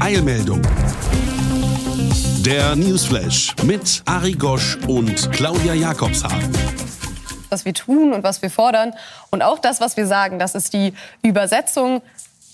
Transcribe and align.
Eilmeldung. 0.00 0.62
Der 2.44 2.76
Newsflash 2.76 3.54
mit 3.64 4.02
Ari 4.06 4.32
Gosch 4.32 4.78
und 4.86 5.30
Claudia 5.32 5.74
Jakobshagen. 5.74 6.50
Was 7.50 7.64
wir 7.64 7.74
tun 7.74 8.12
und 8.12 8.22
was 8.22 8.40
wir 8.40 8.50
fordern 8.50 8.94
und 9.30 9.42
auch 9.42 9.58
das, 9.58 9.80
was 9.80 9.96
wir 9.96 10.06
sagen, 10.06 10.38
das 10.38 10.54
ist 10.54 10.72
die 10.72 10.94
Übersetzung 11.22 12.02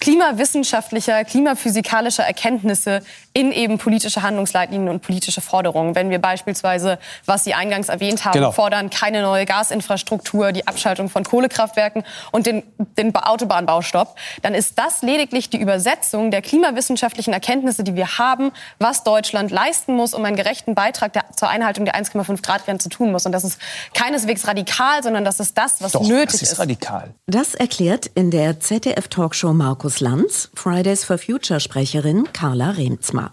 klimawissenschaftlicher, 0.00 1.24
klimaphysikalischer 1.24 2.24
Erkenntnisse 2.24 3.02
in 3.32 3.50
eben 3.50 3.78
politische 3.78 4.22
Handlungsleitlinien 4.22 4.88
und 4.88 5.02
politische 5.02 5.40
Forderungen. 5.40 5.94
Wenn 5.94 6.10
wir 6.10 6.20
beispielsweise, 6.20 6.98
was 7.26 7.44
Sie 7.44 7.54
eingangs 7.54 7.88
erwähnt 7.88 8.24
haben, 8.24 8.34
genau. 8.34 8.52
fordern, 8.52 8.90
keine 8.90 9.22
neue 9.22 9.44
Gasinfrastruktur, 9.44 10.52
die 10.52 10.66
Abschaltung 10.68 11.08
von 11.08 11.24
Kohlekraftwerken 11.24 12.04
und 12.30 12.46
den, 12.46 12.62
den 12.96 13.14
Autobahnbaustopp, 13.14 14.16
dann 14.42 14.54
ist 14.54 14.78
das 14.78 15.02
lediglich 15.02 15.50
die 15.50 15.58
Übersetzung 15.58 16.30
der 16.30 16.42
klimawissenschaftlichen 16.42 17.32
Erkenntnisse, 17.32 17.82
die 17.82 17.96
wir 17.96 18.18
haben, 18.18 18.52
was 18.78 19.02
Deutschland 19.02 19.50
leisten 19.50 19.96
muss, 19.96 20.14
um 20.14 20.24
einen 20.24 20.36
gerechten 20.36 20.74
Beitrag 20.74 21.12
der, 21.12 21.24
zur 21.34 21.48
Einhaltung 21.48 21.86
der 21.86 21.96
1,5 21.96 22.42
Grad 22.42 22.66
Grenze 22.66 22.88
tun 22.88 23.10
muss. 23.10 23.26
Und 23.26 23.32
das 23.32 23.42
ist 23.42 23.58
keineswegs 23.94 24.46
radikal, 24.46 25.02
sondern 25.02 25.24
das 25.24 25.40
ist 25.40 25.58
das, 25.58 25.82
was 25.82 25.92
Doch, 25.92 26.02
nötig 26.02 26.40
das 26.40 26.52
ist. 26.52 26.58
radikal. 26.58 27.14
Das 27.26 27.54
erklärt 27.54 28.06
in 28.14 28.30
der 28.30 28.60
ZDF-Talkshow 28.60 29.52
Markus 29.52 29.93
Lanz 30.00 30.48
Fridays 30.54 31.04
for 31.04 31.18
Future 31.18 31.60
Sprecherin 31.60 32.32
Carla 32.32 32.72
Remzma. 32.76 33.30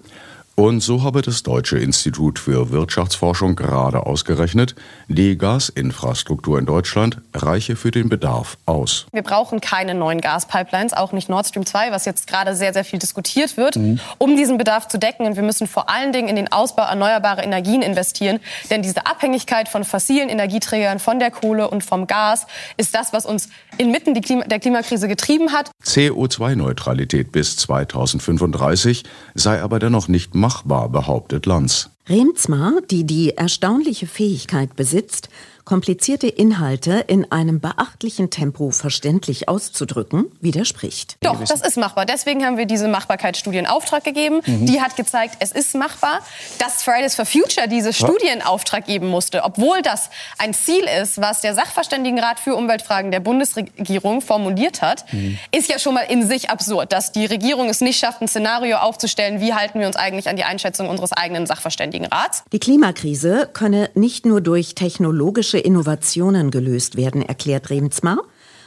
Und 0.56 0.82
so 0.82 1.04
habe 1.04 1.22
das 1.22 1.44
Deutsche 1.44 1.78
Institut 1.78 2.38
für 2.38 2.72
Wirtschaftsforschung 2.72 3.56
gerade 3.56 4.06
ausgerechnet, 4.06 4.76
die 5.08 5.38
Gasinfrastruktur 5.38 6.60
in 6.60 6.66
Deutschland 6.66 7.18
reiche 7.34 7.78
für 7.78 7.90
den 7.90 8.10
Bedarf 8.10 8.58
aus. 8.66 9.08
Wir 9.14 9.22
brauchen 9.22 9.62
keine 9.62 9.96
neuen 9.96 10.20
Gaspipelines, 10.20 10.92
auch 10.94 11.14
nicht 11.14 11.30
Nord 11.30 11.48
Stream 11.48 11.66
2, 11.66 11.92
was 11.92 12.04
jetzt 12.04 12.28
gerade 12.28 12.54
sehr, 12.54 12.74
sehr 12.74 12.84
viel 12.84 13.00
diskutiert 13.00 13.56
wird, 13.56 13.78
mhm. 13.78 14.00
um 14.18 14.36
diesen 14.36 14.58
Bedarf 14.58 14.90
zu 14.90 15.00
decken. 15.00 15.26
Und 15.26 15.38
wir 15.38 15.44
müssen 15.44 15.68
vor 15.68 15.90
allen 15.90 16.12
Dingen 16.12 16.28
in 16.28 16.36
den 16.36 16.52
Ausbau 16.52 16.84
erneuerbarer 16.84 17.44
Energien 17.44 17.82
investieren. 17.82 18.40
Denn 18.70 18.82
diese 18.82 19.06
Abhängigkeit 19.06 19.70
von 19.70 19.86
fossilen 19.86 20.28
Energieträgern, 20.28 21.00
von 21.00 21.20
der 21.20 21.32
Kohle 21.32 21.70
und 21.70 21.84
vom 21.84 22.08
Gas, 22.08 22.46
ist 22.76 22.94
das, 22.94 23.14
was 23.14 23.26
uns 23.26 23.48
inmitten 23.78 24.14
der 24.14 24.60
Klimakrise 24.60 25.08
getrieben 25.08 25.54
hat. 25.54 25.72
CO2-Neutralität 25.86 27.32
bis 27.32 27.56
2035 27.56 29.06
sei 29.34 29.62
aber 29.62 29.80
dennoch 29.80 30.10
nicht 30.10 30.36
machbar, 30.42 30.90
behauptet 30.90 31.46
Lanz. 31.46 31.90
Remzma, 32.10 32.80
die 32.90 33.06
die 33.06 33.38
erstaunliche 33.38 34.08
Fähigkeit 34.08 34.76
besitzt, 34.76 35.30
komplizierte 35.66 36.28
Inhalte 36.28 37.04
in 37.08 37.32
einem 37.32 37.60
beachtlichen 37.60 38.30
Tempo 38.30 38.72
verständlich 38.72 39.48
auszudrücken, 39.48 40.26
widerspricht. 40.42 41.18
Doch, 41.22 41.44
das 41.44 41.62
ist 41.62 41.78
machbar. 41.78 42.06
Deswegen 42.06 42.46
haben 42.46 42.58
wir 42.58 42.66
diese 42.66 42.88
Machbarkeitsstudie 42.88 43.58
in 43.58 43.68
Auftrag 43.68 44.04
gegeben. 44.04 44.42
Mhm. 44.46 44.66
Die 44.66 44.82
hat 44.82 44.96
gezeigt, 44.96 45.38
es 45.40 45.52
ist 45.52 45.76
machbar. 45.76 46.20
Dass 46.60 46.84
Fridays 46.84 47.16
for 47.16 47.26
Future 47.26 47.68
diese 47.68 47.94
Studie 47.94 48.28
in 48.34 48.42
Auftrag 48.42 48.86
geben 48.86 49.08
musste, 49.08 49.44
obwohl 49.44 49.82
das 49.82 50.10
ein 50.38 50.54
Ziel 50.54 50.84
ist, 51.02 51.22
was 51.22 51.42
der 51.42 51.54
Sachverständigenrat 51.54 52.40
für 52.40 52.56
Umweltfragen 52.56 53.12
der 53.12 53.20
Bundesregierung 53.20 54.22
formuliert 54.22 54.82
hat, 54.82 55.12
mhm. 55.14 55.38
ist 55.52 55.70
ja 55.70 55.80
schon 55.80 55.94
mal 55.94 56.02
in 56.10 56.28
sich 56.28 56.50
absurd, 56.50 56.92
dass 56.92 57.12
die 57.12 57.26
Regierung 57.26 57.70
es 57.70 57.82
nicht 57.82 58.00
schafft, 58.00 58.22
ein 58.22 58.28
Szenario 58.28 58.78
aufzustellen, 58.78 59.40
wie 59.42 59.54
halten 59.54 59.80
wir 59.80 59.88
uns 59.88 59.96
eigentlich 59.96 60.30
an 60.30 60.36
die 60.36 60.44
Einschätzung 60.44 60.90
unseres 60.90 61.14
eigenen 61.14 61.46
Sachverständigenrats. 61.46 62.44
Die 62.52 62.60
Klimakrise 62.60 63.50
könne 63.52 63.90
nicht 63.94 64.26
nur 64.26 64.42
durch 64.42 64.76
technologische 64.76 65.51
technologische 65.52 65.58
Innovationen 65.58 66.52
gelöst 66.52 66.96
werden, 66.96 67.22
erklärt 67.22 67.70
Remzmar 67.70 68.20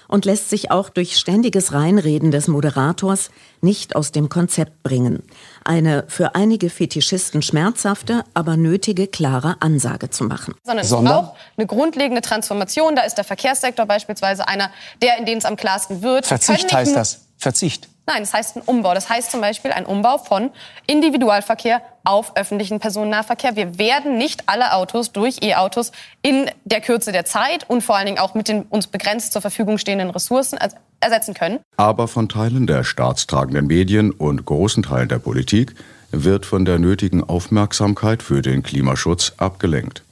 und 0.07 0.27
lässt 0.27 0.51
sich 0.51 0.71
auch 0.71 0.91
durch 0.91 1.17
ständiges 1.17 1.73
Reinreden 1.73 2.31
des 2.31 2.47
Moderators 2.47 3.31
nicht 3.63 3.97
aus 3.97 4.13
dem 4.13 4.29
Konzept 4.29 4.83
bringen. 4.83 5.23
Eine 5.65 6.05
für 6.09 6.35
einige 6.35 6.69
Fetischisten 6.69 7.41
schmerzhafte, 7.41 8.23
aber 8.35 8.57
nötige, 8.57 9.07
klare 9.07 9.57
Ansage 9.61 10.11
zu 10.11 10.25
machen. 10.25 10.55
Sondern 10.63 10.85
es 10.85 10.91
braucht 10.91 11.37
eine 11.57 11.67
grundlegende 11.67 12.21
Transformation. 12.21 12.95
Da 12.97 13.03
ist 13.03 13.15
der 13.15 13.25
Verkehrssektor 13.25 13.87
beispielsweise 13.87 14.47
einer, 14.47 14.71
der, 15.01 15.19
in 15.19 15.25
den 15.25 15.39
es 15.39 15.47
am 15.47 15.57
klarsten 15.57 16.03
wird. 16.03 16.27
Verzicht 16.27 16.71
heißt 16.73 16.95
das. 16.95 17.21
Verzicht. 17.39 17.89
Nein, 18.07 18.21
das 18.21 18.35
heißt 18.35 18.57
ein 18.57 18.63
Umbau. 18.67 18.93
Das 18.93 19.09
heißt 19.09 19.31
zum 19.31 19.41
Beispiel 19.41 19.73
ein 19.73 19.87
Umbau 19.87 20.19
von 20.19 20.51
Individualverkehr 20.87 21.81
auf 22.05 22.37
öffentlichen 22.37 22.79
Personennahverkehr. 22.79 23.57
Wir 23.57 23.79
werden 23.79 24.19
nicht 24.19 24.43
alle 24.47 24.75
Autos 24.75 25.13
durch 25.13 25.43
E-Autos 25.43 25.91
in 26.21 26.51
der 26.65 26.83
Kürze 26.83 27.13
der 27.13 27.25
Zeit 27.25 27.69
und 27.69 27.83
vor 27.83 27.97
allen 27.97 28.07
Dingen 28.07 28.19
auch 28.19 28.35
mit 28.35 28.49
den 28.49 28.63
uns 28.65 28.89
begrenzt 28.89 29.33
zur 29.33 29.41
Verfügung 29.41 29.79
stehenden 29.79 30.11
Ressourcen 30.11 30.59
ersetzen 31.01 31.33
können. 31.33 31.61
Aber 31.79 32.07
von 32.07 32.29
Teilen 32.29 32.67
der 32.67 32.85
staatstragenden 32.85 33.67
Medien 33.67 34.11
und 34.11 34.45
großen 34.45 34.83
Teilen 34.83 35.09
der 35.09 35.19
Politik 35.19 35.75
wird 36.11 36.45
von 36.45 36.67
der 36.67 36.79
nötigen 36.79 37.25
Aufmerksamkeit 37.25 38.23
für 38.23 38.43
den 38.43 38.63
Klimaschutz 38.63 39.33
abgelenkt. 39.39 40.03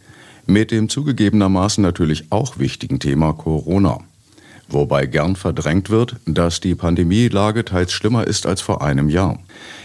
Mit 0.46 0.70
dem 0.70 0.88
zugegebenermaßen 0.88 1.82
natürlich 1.82 2.32
auch 2.32 2.58
wichtigen 2.58 2.98
Thema 2.98 3.34
Corona 3.34 4.00
wobei 4.72 5.06
gern 5.06 5.36
verdrängt 5.36 5.90
wird, 5.90 6.16
dass 6.26 6.60
die 6.60 6.74
Pandemielage 6.74 7.64
teils 7.64 7.92
schlimmer 7.92 8.26
ist 8.26 8.46
als 8.46 8.60
vor 8.60 8.82
einem 8.82 9.08
Jahr. 9.08 9.38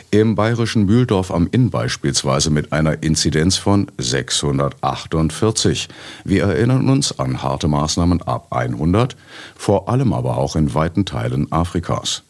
Im 0.09 0.35
bayerischen 0.35 0.85
Mühldorf 0.85 1.31
am 1.31 1.49
Inn 1.51 1.69
beispielsweise 1.69 2.49
mit 2.49 2.71
einer 2.71 3.03
Inzidenz 3.03 3.57
von 3.57 3.91
648. 3.97 5.89
Wir 6.23 6.43
erinnern 6.43 6.89
uns 6.89 7.19
an 7.19 7.43
harte 7.43 7.67
Maßnahmen 7.67 8.21
ab 8.21 8.47
100, 8.51 9.17
vor 9.57 9.89
allem 9.89 10.13
aber 10.13 10.37
auch 10.37 10.55
in 10.55 10.73
weiten 10.73 11.05
Teilen 11.05 11.51
Afrikas. 11.51 12.23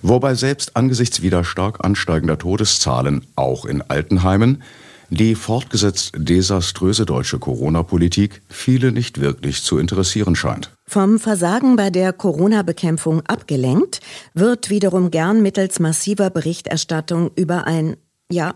Wobei 0.00 0.34
selbst 0.34 0.76
angesichts 0.76 1.20
wieder 1.20 1.44
stark 1.44 1.84
ansteigender 1.84 2.38
Todeszahlen, 2.38 3.26
auch 3.36 3.66
in 3.66 3.82
Altenheimen, 3.82 4.62
die 5.10 5.34
fortgesetzt 5.34 6.12
desaströse 6.16 7.04
deutsche 7.04 7.38
Corona-Politik 7.38 8.42
viele 8.48 8.92
nicht 8.92 9.20
wirklich 9.20 9.62
zu 9.62 9.78
interessieren 9.78 10.36
scheint. 10.36 10.72
Vom 10.86 11.18
Versagen 11.18 11.76
bei 11.76 11.90
der 11.90 12.12
Corona-Bekämpfung 12.12 13.20
abgelenkt, 13.26 14.00
wird 14.34 14.70
wiederum 14.70 15.10
gern 15.10 15.42
mittels 15.42 15.80
massiver 15.80 16.30
Berichterstattung 16.30 17.30
über 17.34 17.66
ein, 17.66 17.96
ja, 18.30 18.54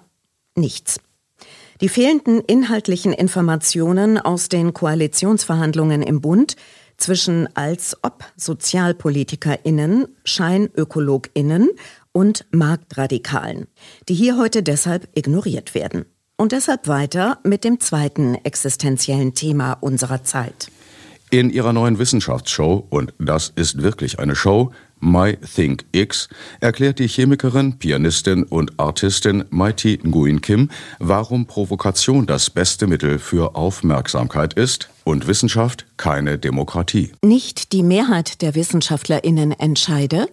nichts. 0.57 1.01
Die 1.81 1.89
fehlenden 1.89 2.41
inhaltlichen 2.41 3.13
Informationen 3.13 4.17
aus 4.17 4.49
den 4.49 4.73
Koalitionsverhandlungen 4.73 6.03
im 6.03 6.21
Bund 6.21 6.57
zwischen 6.97 7.49
als 7.57 7.97
ob 8.03 8.25
Sozialpolitikerinnen, 8.37 10.07
Scheinökologinnen 10.25 11.71
und 12.13 12.47
Marktradikalen, 12.53 13.67
die 14.09 14.15
hier 14.15 14.39
heute 14.39 14.63
deshalb 14.63 15.09
ignoriert 15.15 15.75
werden. 15.75 16.05
Und 16.37 16.51
deshalb 16.51 16.89
weiter 16.89 17.39
mit 17.45 17.63
dem 17.63 17.79
zweiten 17.79 18.35
existenziellen 18.35 19.35
Thema 19.35 19.75
unserer 19.75 20.25
Zeit. 20.25 20.69
In 21.31 21.49
ihrer 21.49 21.73
neuen 21.73 21.99
Wissenschaftsshow, 22.01 22.87
und 22.91 23.15
das 23.19 23.53
ist 23.55 23.83
wirklich 23.83 24.19
eine 24.19 24.35
Show, 24.35 24.73
My 24.99 25.37
Think 25.37 25.85
X, 25.93 26.29
erklärt 26.61 26.99
die 26.99 27.07
Chemikerin, 27.07 27.79
Pianistin 27.79 28.43
und 28.43 28.73
Artistin 28.81 29.45
Mighty 29.51 30.01
Nguyen 30.03 30.41
Kim, 30.41 30.71
warum 30.99 31.47
Provokation 31.47 32.27
das 32.27 32.51
beste 32.51 32.89
Mittel 32.89 33.21
für 33.21 33.55
Aufmerksamkeit 33.55 34.55
ist 34.55 34.89
und 35.05 35.29
Wissenschaft 35.29 35.87
keine 35.97 36.37
Demokratie. 36.37 37.13
Nicht 37.23 37.73
die 37.73 37.83
Mehrheit 37.85 38.43
der 38.43 38.57
WissenschaftlerInnen 38.57 39.53
entscheide, 39.53 40.29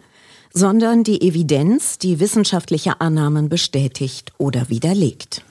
sondern 0.53 1.03
die 1.03 1.21
Evidenz, 1.21 1.97
die 1.97 2.19
wissenschaftliche 2.19 3.01
Annahmen 3.01 3.49
bestätigt 3.49 4.33
oder 4.37 4.69
widerlegt. 4.69 5.43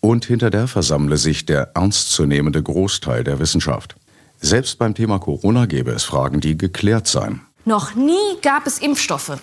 Und 0.00 0.24
hinter 0.24 0.50
der 0.50 0.68
versammle 0.68 1.16
sich 1.16 1.46
der 1.46 1.70
ernstzunehmende 1.74 2.62
Großteil 2.62 3.24
der 3.24 3.38
Wissenschaft. 3.38 3.96
Selbst 4.40 4.78
beim 4.78 4.94
Thema 4.94 5.18
Corona 5.18 5.66
gäbe 5.66 5.92
es 5.92 6.04
Fragen, 6.04 6.40
die 6.40 6.58
geklärt 6.58 7.06
seien. 7.06 7.42
Noch 7.64 7.94
nie 7.94 8.40
gab 8.42 8.66
es 8.66 8.78
Impfstoffe, 8.78 9.38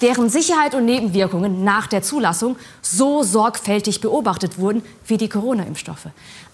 deren 0.00 0.30
Sicherheit 0.30 0.74
und 0.74 0.86
Nebenwirkungen 0.86 1.62
nach 1.62 1.86
der 1.86 2.02
Zulassung 2.02 2.56
so 2.80 3.22
sorgfältig 3.22 4.00
beobachtet 4.00 4.58
wurden 4.58 4.82
wie 5.06 5.18
die 5.18 5.28
Corona-Impfstoffe. 5.28 6.08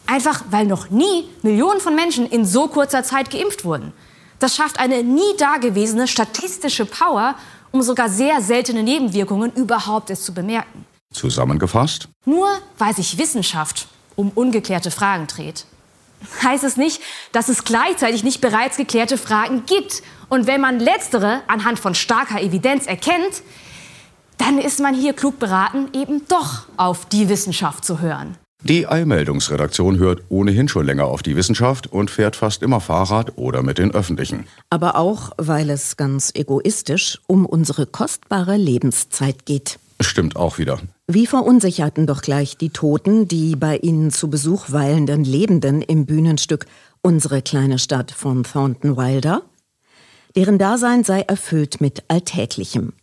Einfach 0.06 0.44
weil 0.50 0.66
noch 0.66 0.90
nie 0.90 1.28
Millionen 1.42 1.80
von 1.80 1.94
Menschen 1.94 2.26
in 2.26 2.44
so 2.44 2.66
kurzer 2.66 3.04
Zeit 3.04 3.30
geimpft 3.30 3.64
wurden. 3.64 3.92
Das 4.40 4.56
schafft 4.56 4.78
eine 4.78 5.02
nie 5.02 5.36
dagewesene 5.38 6.08
statistische 6.08 6.84
Power, 6.84 7.36
um 7.76 7.82
sogar 7.82 8.08
sehr 8.08 8.40
seltene 8.40 8.82
Nebenwirkungen 8.82 9.52
überhaupt 9.52 10.08
erst 10.08 10.24
zu 10.24 10.32
bemerken. 10.32 10.86
Zusammengefasst? 11.12 12.08
Nur 12.24 12.48
weil 12.78 12.94
sich 12.96 13.18
Wissenschaft 13.18 13.86
um 14.16 14.30
ungeklärte 14.34 14.90
Fragen 14.90 15.26
dreht, 15.26 15.66
heißt 16.42 16.64
es 16.64 16.78
nicht, 16.78 17.02
dass 17.32 17.50
es 17.50 17.64
gleichzeitig 17.64 18.24
nicht 18.24 18.40
bereits 18.40 18.78
geklärte 18.78 19.18
Fragen 19.18 19.66
gibt. 19.66 20.02
Und 20.30 20.46
wenn 20.46 20.62
man 20.62 20.80
letztere 20.80 21.42
anhand 21.48 21.78
von 21.78 21.94
starker 21.94 22.40
Evidenz 22.40 22.86
erkennt, 22.86 23.42
dann 24.38 24.58
ist 24.58 24.80
man 24.80 24.94
hier 24.94 25.12
klug 25.12 25.38
beraten, 25.38 25.90
eben 25.92 26.26
doch 26.28 26.64
auf 26.78 27.04
die 27.06 27.28
Wissenschaft 27.28 27.84
zu 27.84 28.00
hören. 28.00 28.38
Die 28.68 28.88
Eilmeldungsredaktion 28.88 29.98
hört 29.98 30.24
ohnehin 30.28 30.66
schon 30.66 30.86
länger 30.86 31.04
auf 31.04 31.22
die 31.22 31.36
Wissenschaft 31.36 31.86
und 31.86 32.10
fährt 32.10 32.34
fast 32.34 32.64
immer 32.64 32.80
Fahrrad 32.80 33.38
oder 33.38 33.62
mit 33.62 33.78
den 33.78 33.92
Öffentlichen. 33.92 34.48
Aber 34.70 34.96
auch, 34.96 35.30
weil 35.36 35.70
es 35.70 35.96
ganz 35.96 36.32
egoistisch 36.34 37.20
um 37.28 37.46
unsere 37.46 37.86
kostbare 37.86 38.56
Lebenszeit 38.56 39.46
geht. 39.46 39.78
Stimmt 40.00 40.34
auch 40.34 40.58
wieder. 40.58 40.80
Wie 41.06 41.28
verunsicherten 41.28 42.08
doch 42.08 42.22
gleich 42.22 42.56
die 42.56 42.70
Toten, 42.70 43.28
die 43.28 43.54
bei 43.54 43.76
ihnen 43.76 44.10
zu 44.10 44.28
Besuch 44.28 44.72
weilenden 44.72 45.22
Lebenden 45.22 45.80
im 45.80 46.04
Bühnenstück 46.04 46.66
Unsere 47.02 47.42
kleine 47.42 47.78
Stadt 47.78 48.10
von 48.10 48.42
Thornton 48.42 48.96
Wilder? 48.96 49.42
Deren 50.34 50.58
Dasein 50.58 51.04
sei 51.04 51.20
erfüllt 51.20 51.80
mit 51.80 52.02
Alltäglichem. 52.08 52.94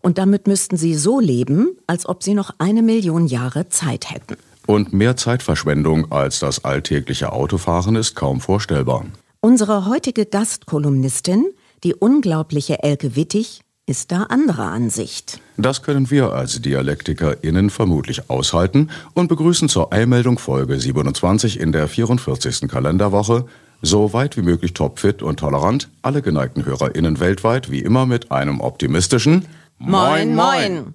Und 0.00 0.18
damit 0.18 0.48
müssten 0.48 0.76
sie 0.76 0.96
so 0.96 1.20
leben, 1.20 1.76
als 1.86 2.06
ob 2.06 2.24
sie 2.24 2.34
noch 2.34 2.54
eine 2.58 2.82
Million 2.82 3.28
Jahre 3.28 3.68
Zeit 3.68 4.10
hätten. 4.10 4.36
Und 4.66 4.92
mehr 4.92 5.16
Zeitverschwendung 5.16 6.12
als 6.12 6.38
das 6.38 6.64
alltägliche 6.64 7.32
Autofahren 7.32 7.96
ist 7.96 8.14
kaum 8.14 8.40
vorstellbar. 8.40 9.06
Unsere 9.40 9.86
heutige 9.86 10.24
Gastkolumnistin, 10.24 11.46
die 11.82 11.94
unglaubliche 11.94 12.82
Elke 12.82 13.16
Wittig, 13.16 13.60
ist 13.86 14.12
da 14.12 14.22
anderer 14.24 14.70
Ansicht. 14.70 15.40
Das 15.56 15.82
können 15.82 16.10
wir 16.10 16.32
als 16.32 16.62
DialektikerInnen 16.62 17.70
vermutlich 17.70 18.30
aushalten 18.30 18.90
und 19.14 19.28
begrüßen 19.28 19.68
zur 19.68 19.92
Eilmeldung 19.92 20.38
Folge 20.38 20.78
27 20.78 21.58
in 21.58 21.72
der 21.72 21.88
44. 21.88 22.68
Kalenderwoche 22.68 23.46
so 23.82 24.12
weit 24.12 24.36
wie 24.36 24.42
möglich 24.42 24.74
topfit 24.74 25.22
und 25.22 25.40
tolerant 25.40 25.88
alle 26.02 26.22
geneigten 26.22 26.64
HörerInnen 26.64 27.18
weltweit 27.18 27.70
wie 27.70 27.80
immer 27.80 28.06
mit 28.06 28.30
einem 28.30 28.60
optimistischen 28.60 29.46
Moin, 29.78 30.36
moin! 30.36 30.94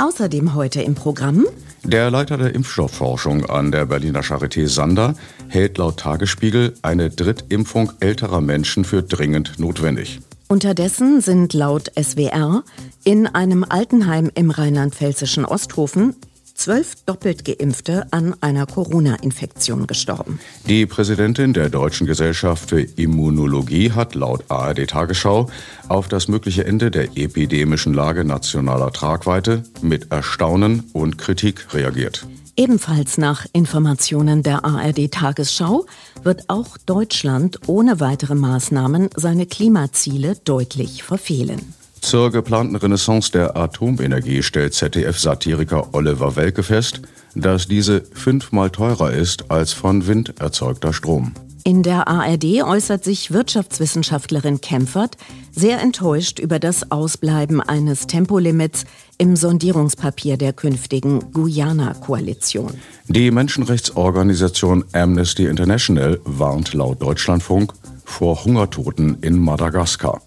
Außerdem 0.00 0.54
heute 0.54 0.80
im 0.80 0.94
Programm 0.94 1.46
Der 1.84 2.10
Leiter 2.10 2.38
der 2.38 2.54
Impfstoffforschung 2.54 3.44
an 3.44 3.70
der 3.70 3.84
Berliner 3.84 4.22
Charité 4.22 4.66
Sander 4.66 5.14
hält 5.48 5.76
laut 5.76 5.98
Tagesspiegel 5.98 6.72
eine 6.80 7.10
Drittimpfung 7.10 7.92
älterer 8.00 8.40
Menschen 8.40 8.86
für 8.86 9.02
dringend 9.02 9.58
notwendig. 9.58 10.20
Unterdessen 10.48 11.20
sind 11.20 11.52
laut 11.52 11.92
SWR 12.00 12.64
in 13.04 13.26
einem 13.26 13.62
Altenheim 13.62 14.30
im 14.34 14.50
rheinland-pfälzischen 14.50 15.44
Osthofen 15.44 16.16
zwölf 16.60 16.94
doppelt 17.06 17.44
Geimpfte 17.44 18.06
an 18.10 18.34
einer 18.40 18.66
Corona-Infektion 18.66 19.86
gestorben. 19.86 20.38
Die 20.68 20.84
Präsidentin 20.84 21.54
der 21.54 21.70
Deutschen 21.70 22.06
Gesellschaft 22.06 22.68
für 22.68 22.82
Immunologie 22.82 23.92
hat 23.92 24.14
laut 24.14 24.44
ARD 24.48 24.86
Tagesschau 24.88 25.48
auf 25.88 26.08
das 26.08 26.28
mögliche 26.28 26.66
Ende 26.66 26.90
der 26.90 27.16
epidemischen 27.16 27.94
Lage 27.94 28.24
nationaler 28.24 28.92
Tragweite 28.92 29.62
mit 29.80 30.12
Erstaunen 30.12 30.84
und 30.92 31.16
Kritik 31.16 31.72
reagiert. 31.72 32.26
Ebenfalls 32.56 33.16
nach 33.16 33.46
Informationen 33.54 34.42
der 34.42 34.64
ARD 34.64 35.10
Tagesschau 35.10 35.86
wird 36.22 36.44
auch 36.48 36.76
Deutschland 36.76 37.58
ohne 37.68 38.00
weitere 38.00 38.34
Maßnahmen 38.34 39.08
seine 39.16 39.46
Klimaziele 39.46 40.36
deutlich 40.44 41.02
verfehlen. 41.02 41.79
Zur 42.00 42.32
geplanten 42.32 42.76
Renaissance 42.76 43.30
der 43.30 43.56
Atomenergie 43.56 44.42
stellt 44.42 44.74
ZDF-Satiriker 44.74 45.94
Oliver 45.94 46.34
Welke 46.36 46.62
fest, 46.62 47.02
dass 47.34 47.68
diese 47.68 48.02
fünfmal 48.14 48.70
teurer 48.70 49.12
ist 49.12 49.50
als 49.50 49.72
von 49.72 50.06
Wind 50.06 50.40
erzeugter 50.40 50.92
Strom. 50.92 51.34
In 51.62 51.82
der 51.82 52.08
ARD 52.08 52.62
äußert 52.64 53.04
sich 53.04 53.32
Wirtschaftswissenschaftlerin 53.32 54.62
Kempfert 54.62 55.18
sehr 55.52 55.80
enttäuscht 55.80 56.38
über 56.38 56.58
das 56.58 56.90
Ausbleiben 56.90 57.60
eines 57.60 58.06
Tempolimits 58.06 58.86
im 59.18 59.36
Sondierungspapier 59.36 60.38
der 60.38 60.54
künftigen 60.54 61.32
Guyana-Koalition. 61.32 62.72
Die 63.08 63.30
Menschenrechtsorganisation 63.30 64.84
Amnesty 64.92 65.46
International 65.46 66.18
warnt 66.24 66.72
laut 66.72 67.02
Deutschlandfunk 67.02 67.74
vor 68.04 68.42
Hungertoten 68.44 69.18
in 69.20 69.38
Madagaskar. 69.38 70.22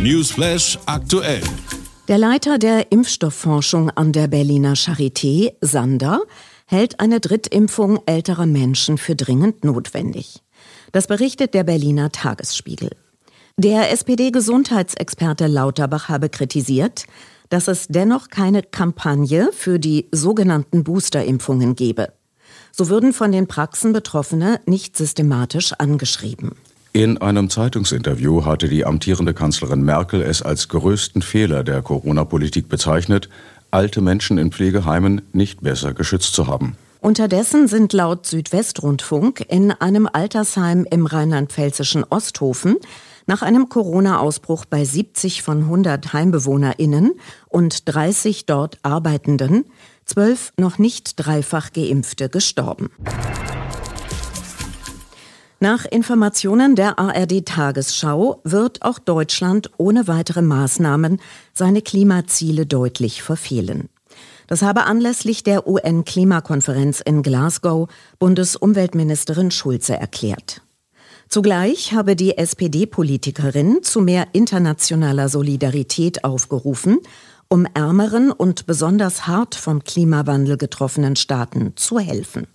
Newsflash 0.00 0.78
aktuell. 0.84 1.40
Der 2.06 2.18
Leiter 2.18 2.58
der 2.58 2.92
Impfstoffforschung 2.92 3.88
an 3.90 4.12
der 4.12 4.28
Berliner 4.28 4.74
Charité, 4.74 5.54
Sander, 5.62 6.20
hält 6.66 7.00
eine 7.00 7.18
Drittimpfung 7.18 8.00
älterer 8.04 8.44
Menschen 8.44 8.98
für 8.98 9.16
dringend 9.16 9.64
notwendig. 9.64 10.42
Das 10.92 11.06
berichtet 11.06 11.54
der 11.54 11.64
Berliner 11.64 12.12
Tagesspiegel. 12.12 12.90
Der 13.56 13.90
SPD-Gesundheitsexperte 13.90 15.46
Lauterbach 15.46 16.10
habe 16.10 16.28
kritisiert, 16.28 17.06
dass 17.48 17.66
es 17.66 17.86
dennoch 17.88 18.28
keine 18.28 18.62
Kampagne 18.62 19.50
für 19.52 19.78
die 19.78 20.08
sogenannten 20.12 20.84
Boosterimpfungen 20.84 21.74
gebe. 21.74 22.12
So 22.70 22.90
würden 22.90 23.14
von 23.14 23.32
den 23.32 23.46
Praxen 23.46 23.94
Betroffene 23.94 24.60
nicht 24.66 24.94
systematisch 24.96 25.72
angeschrieben. 25.72 26.52
In 26.96 27.18
einem 27.18 27.50
Zeitungsinterview 27.50 28.46
hatte 28.46 28.70
die 28.70 28.86
amtierende 28.86 29.34
Kanzlerin 29.34 29.82
Merkel 29.82 30.22
es 30.22 30.40
als 30.40 30.68
größten 30.68 31.20
Fehler 31.20 31.62
der 31.62 31.82
Corona-Politik 31.82 32.70
bezeichnet, 32.70 33.28
alte 33.70 34.00
Menschen 34.00 34.38
in 34.38 34.50
Pflegeheimen 34.50 35.20
nicht 35.34 35.60
besser 35.60 35.92
geschützt 35.92 36.32
zu 36.32 36.46
haben. 36.46 36.74
Unterdessen 37.02 37.68
sind 37.68 37.92
laut 37.92 38.24
Südwestrundfunk 38.24 39.44
in 39.46 39.72
einem 39.72 40.08
Altersheim 40.10 40.86
im 40.90 41.04
rheinland-pfälzischen 41.04 42.02
Osthofen 42.08 42.76
nach 43.26 43.42
einem 43.42 43.68
Corona-Ausbruch 43.68 44.64
bei 44.64 44.82
70 44.82 45.42
von 45.42 45.64
100 45.64 46.14
HeimbewohnerInnen 46.14 47.12
und 47.50 47.94
30 47.94 48.46
dort 48.46 48.78
Arbeitenden 48.82 49.66
zwölf 50.06 50.54
noch 50.58 50.78
nicht 50.78 51.12
dreifach 51.16 51.74
Geimpfte 51.74 52.30
gestorben. 52.30 52.88
Nach 55.58 55.86
Informationen 55.86 56.76
der 56.76 56.98
ARD 56.98 57.46
Tagesschau 57.46 58.40
wird 58.44 58.82
auch 58.82 58.98
Deutschland 58.98 59.70
ohne 59.78 60.06
weitere 60.06 60.42
Maßnahmen 60.42 61.18
seine 61.54 61.80
Klimaziele 61.80 62.66
deutlich 62.66 63.22
verfehlen. 63.22 63.88
Das 64.48 64.60
habe 64.60 64.84
anlässlich 64.84 65.44
der 65.44 65.66
UN-Klimakonferenz 65.66 67.00
in 67.00 67.22
Glasgow 67.22 67.88
Bundesumweltministerin 68.18 69.50
Schulze 69.50 69.96
erklärt. 69.96 70.60
Zugleich 71.28 71.94
habe 71.94 72.16
die 72.16 72.36
SPD-Politikerin 72.36 73.82
zu 73.82 74.02
mehr 74.02 74.28
internationaler 74.32 75.30
Solidarität 75.30 76.22
aufgerufen, 76.22 76.98
um 77.48 77.66
ärmeren 77.72 78.30
und 78.30 78.66
besonders 78.66 79.26
hart 79.26 79.54
vom 79.54 79.82
Klimawandel 79.82 80.58
getroffenen 80.58 81.16
Staaten 81.16 81.72
zu 81.76 81.98
helfen. 81.98 82.46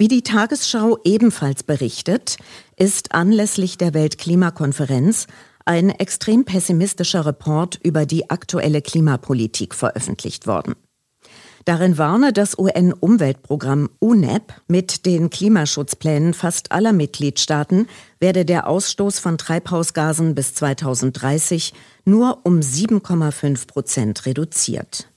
Wie 0.00 0.08
die 0.08 0.22
Tagesschau 0.22 0.96
ebenfalls 1.04 1.62
berichtet, 1.62 2.38
ist 2.78 3.14
anlässlich 3.14 3.76
der 3.76 3.92
Weltklimakonferenz 3.92 5.26
ein 5.66 5.90
extrem 5.90 6.46
pessimistischer 6.46 7.26
Report 7.26 7.78
über 7.82 8.06
die 8.06 8.30
aktuelle 8.30 8.80
Klimapolitik 8.80 9.74
veröffentlicht 9.74 10.46
worden. 10.46 10.74
Darin 11.66 11.98
warne 11.98 12.32
das 12.32 12.58
UN-Umweltprogramm 12.58 13.90
UNEP 13.98 14.54
mit 14.68 15.04
den 15.04 15.28
Klimaschutzplänen 15.28 16.32
fast 16.32 16.72
aller 16.72 16.94
Mitgliedstaaten 16.94 17.86
werde 18.20 18.46
der 18.46 18.68
Ausstoß 18.68 19.18
von 19.18 19.36
Treibhausgasen 19.36 20.34
bis 20.34 20.54
2030 20.54 21.74
nur 22.06 22.38
um 22.44 22.60
7,5 22.60 23.66
Prozent 23.66 24.24
reduziert. 24.24 25.09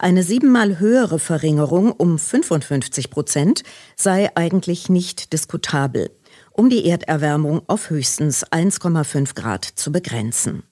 Eine 0.00 0.22
siebenmal 0.22 0.78
höhere 0.78 1.18
Verringerung 1.18 1.92
um 1.92 2.18
55 2.18 3.10
Prozent 3.10 3.64
sei 3.96 4.34
eigentlich 4.34 4.88
nicht 4.88 5.34
diskutabel, 5.34 6.10
um 6.52 6.70
die 6.70 6.86
Erderwärmung 6.86 7.60
auf 7.66 7.90
höchstens 7.90 8.46
1,5 8.46 9.34
Grad 9.34 9.66
zu 9.66 9.92
begrenzen. 9.92 10.62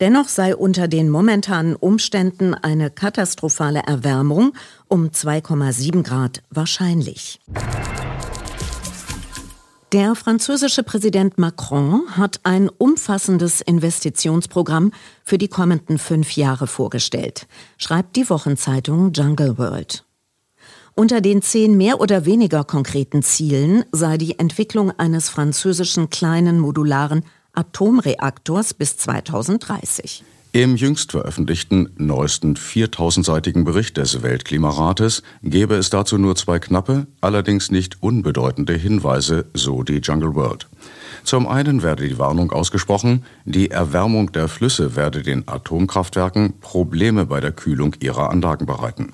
Dennoch 0.00 0.26
sei 0.26 0.56
unter 0.56 0.88
den 0.88 1.10
momentanen 1.10 1.76
Umständen 1.76 2.54
eine 2.54 2.90
katastrophale 2.90 3.84
Erwärmung 3.86 4.52
um 4.88 5.10
2,7 5.10 6.02
Grad 6.02 6.42
wahrscheinlich. 6.50 7.38
Der 9.92 10.14
französische 10.14 10.84
Präsident 10.84 11.36
Macron 11.36 12.04
hat 12.16 12.38
ein 12.44 12.68
umfassendes 12.68 13.60
Investitionsprogramm 13.60 14.92
für 15.24 15.36
die 15.36 15.48
kommenden 15.48 15.98
fünf 15.98 16.36
Jahre 16.36 16.68
vorgestellt, 16.68 17.48
schreibt 17.76 18.14
die 18.14 18.30
Wochenzeitung 18.30 19.12
Jungle 19.12 19.58
World. 19.58 20.04
Unter 20.94 21.20
den 21.20 21.42
zehn 21.42 21.76
mehr 21.76 22.00
oder 22.00 22.24
weniger 22.24 22.62
konkreten 22.62 23.24
Zielen 23.24 23.84
sei 23.90 24.16
die 24.16 24.38
Entwicklung 24.38 24.92
eines 24.92 25.28
französischen 25.28 26.08
kleinen 26.08 26.60
modularen 26.60 27.24
Atomreaktors 27.52 28.74
bis 28.74 28.96
2030. 28.96 30.22
Im 30.52 30.74
jüngst 30.74 31.12
veröffentlichten 31.12 31.90
neuesten 31.96 32.56
4000-seitigen 32.56 33.62
Bericht 33.62 33.96
des 33.96 34.22
Weltklimarates 34.22 35.22
gäbe 35.44 35.76
es 35.76 35.90
dazu 35.90 36.18
nur 36.18 36.34
zwei 36.34 36.58
knappe, 36.58 37.06
allerdings 37.20 37.70
nicht 37.70 38.02
unbedeutende 38.02 38.72
Hinweise, 38.72 39.44
so 39.54 39.84
die 39.84 39.98
Jungle 39.98 40.34
World. 40.34 40.66
Zum 41.22 41.46
einen 41.46 41.84
werde 41.84 42.08
die 42.08 42.18
Warnung 42.18 42.50
ausgesprochen, 42.50 43.24
die 43.44 43.70
Erwärmung 43.70 44.32
der 44.32 44.48
Flüsse 44.48 44.96
werde 44.96 45.22
den 45.22 45.46
Atomkraftwerken 45.46 46.54
Probleme 46.60 47.26
bei 47.26 47.40
der 47.40 47.52
Kühlung 47.52 47.94
ihrer 48.00 48.30
Anlagen 48.30 48.66
bereiten. 48.66 49.12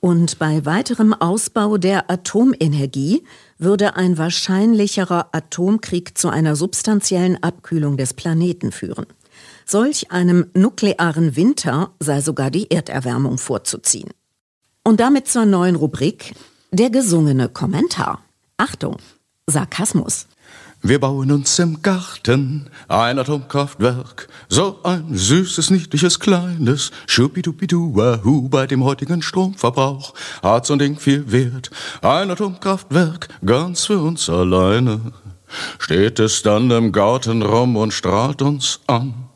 Und 0.00 0.38
bei 0.38 0.64
weiterem 0.64 1.12
Ausbau 1.12 1.76
der 1.76 2.10
Atomenergie 2.10 3.24
würde 3.58 3.96
ein 3.96 4.16
wahrscheinlicherer 4.16 5.28
Atomkrieg 5.32 6.16
zu 6.16 6.30
einer 6.30 6.56
substanziellen 6.56 7.42
Abkühlung 7.42 7.98
des 7.98 8.14
Planeten 8.14 8.72
führen. 8.72 9.04
Solch 9.70 10.10
einem 10.10 10.46
nuklearen 10.54 11.36
Winter 11.36 11.90
sei 12.00 12.22
sogar 12.22 12.50
die 12.50 12.70
Erderwärmung 12.70 13.36
vorzuziehen. 13.36 14.08
Und 14.82 14.98
damit 14.98 15.28
zur 15.28 15.44
neuen 15.44 15.76
Rubrik 15.76 16.34
Der 16.70 16.88
gesungene 16.88 17.50
Kommentar. 17.50 18.22
Achtung, 18.56 18.96
Sarkasmus. 19.46 20.26
Wir 20.80 20.98
bauen 20.98 21.30
uns 21.30 21.58
im 21.58 21.82
Garten 21.82 22.70
ein 22.88 23.18
Atomkraftwerk, 23.18 24.28
so 24.48 24.82
ein 24.84 25.14
süßes, 25.14 25.68
niedliches, 25.68 26.18
kleines, 26.18 26.90
schubidubidu-wahoo 27.06 28.48
bei 28.48 28.66
dem 28.66 28.84
heutigen 28.84 29.20
Stromverbrauch 29.20 30.14
hat 30.42 30.64
so 30.64 30.72
ein 30.72 30.78
Ding 30.78 30.98
viel 30.98 31.30
Wert. 31.30 31.68
Ein 32.00 32.30
Atomkraftwerk, 32.30 33.28
ganz 33.44 33.84
für 33.84 33.98
uns 33.98 34.30
alleine, 34.30 35.12
steht 35.78 36.20
es 36.20 36.40
dann 36.42 36.70
im 36.70 36.90
Garten 36.90 37.42
rum 37.42 37.76
und 37.76 37.92
strahlt 37.92 38.40
uns 38.40 38.80
an 38.86 39.27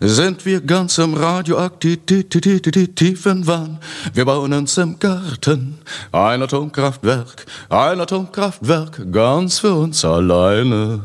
sind 0.00 0.44
wir 0.44 0.60
ganz 0.60 0.98
im 0.98 1.14
radioaktiven 1.14 3.46
Wahn. 3.46 3.78
Wir 4.14 4.24
bauen 4.24 4.52
uns 4.52 4.76
im 4.78 4.98
Garten 4.98 5.78
ein 6.12 6.42
Atomkraftwerk, 6.42 7.46
ein 7.68 8.00
Atomkraftwerk, 8.00 9.12
ganz 9.12 9.60
für 9.60 9.74
uns 9.74 10.04
alleine. 10.04 11.04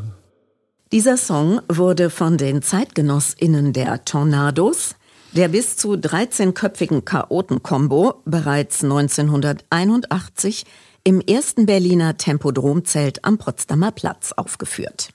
Dieser 0.90 1.18
Song 1.18 1.60
wurde 1.68 2.08
von 2.08 2.38
den 2.38 2.62
ZeitgenossInnen 2.62 3.74
der 3.74 4.04
Tornados, 4.04 4.94
der 5.32 5.48
bis 5.48 5.76
zu 5.76 5.92
13-köpfigen 5.92 7.04
Chaoten-Kombo, 7.04 8.22
bereits 8.24 8.82
1981 8.82 10.64
im 11.04 11.20
ersten 11.20 11.66
Berliner 11.66 12.16
Tempodromzelt 12.16 13.24
am 13.24 13.38
Potsdamer 13.38 13.92
Platz 13.92 14.32
aufgeführt. 14.32 15.10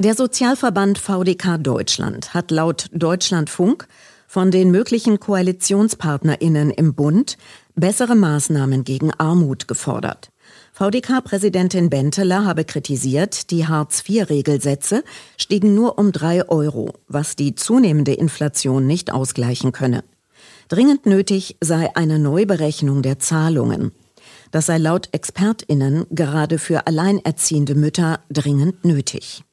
Der 0.00 0.14
Sozialverband 0.14 0.96
VDK 0.96 1.58
Deutschland 1.58 2.32
hat 2.32 2.52
laut 2.52 2.86
Deutschlandfunk 2.92 3.88
von 4.28 4.52
den 4.52 4.70
möglichen 4.70 5.18
Koalitionspartnerinnen 5.18 6.70
im 6.70 6.94
Bund 6.94 7.36
bessere 7.74 8.14
Maßnahmen 8.14 8.84
gegen 8.84 9.12
Armut 9.14 9.66
gefordert. 9.66 10.30
VDK-Präsidentin 10.72 11.90
Benteler 11.90 12.44
habe 12.44 12.64
kritisiert, 12.64 13.50
die 13.50 13.66
Hartz-IV-Regelsätze 13.66 15.02
stiegen 15.36 15.74
nur 15.74 15.98
um 15.98 16.12
drei 16.12 16.48
Euro, 16.48 16.92
was 17.08 17.34
die 17.34 17.56
zunehmende 17.56 18.12
Inflation 18.12 18.86
nicht 18.86 19.12
ausgleichen 19.12 19.72
könne. 19.72 20.04
Dringend 20.68 21.06
nötig 21.06 21.56
sei 21.60 21.90
eine 21.96 22.20
Neuberechnung 22.20 23.02
der 23.02 23.18
Zahlungen. 23.18 23.90
Das 24.50 24.66
sei 24.66 24.78
laut 24.78 25.08
Expertinnen 25.12 26.06
gerade 26.10 26.58
für 26.58 26.86
alleinerziehende 26.86 27.74
Mütter 27.74 28.20
dringend 28.30 28.84
nötig. 28.84 29.44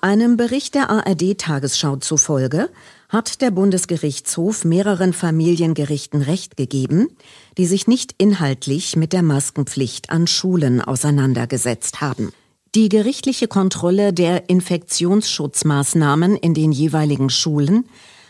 Einem 0.00 0.36
Bericht 0.36 0.74
der 0.74 0.90
ARD 0.90 1.38
Tagesschau 1.38 1.96
zufolge 1.96 2.70
hat 3.08 3.40
der 3.40 3.50
Bundesgerichtshof 3.50 4.64
mehreren 4.64 5.12
Familiengerichten 5.12 6.22
Recht 6.22 6.56
gegeben, 6.56 7.08
die 7.56 7.66
sich 7.66 7.88
nicht 7.88 8.14
inhaltlich 8.18 8.96
mit 8.96 9.12
der 9.12 9.22
Maskenpflicht 9.22 10.10
an 10.10 10.26
Schulen 10.26 10.80
auseinandergesetzt 10.80 12.00
haben. 12.00 12.32
Die 12.74 12.88
gerichtliche 12.88 13.48
Kontrolle 13.48 14.12
der 14.12 14.48
Infektionsschutzmaßnahmen 14.50 16.36
in 16.36 16.54
den 16.54 16.70
jeweiligen 16.70 17.30
Schulen 17.30 17.88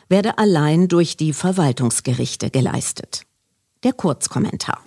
werde 0.08 0.38
allein 0.38 0.88
durch 0.88 1.16
die 1.16 1.32
Verwaltungsgerichte 1.34 2.48
geleistet. 2.50 3.27
Der 3.84 3.92
Kurzkommentar. 3.92 4.80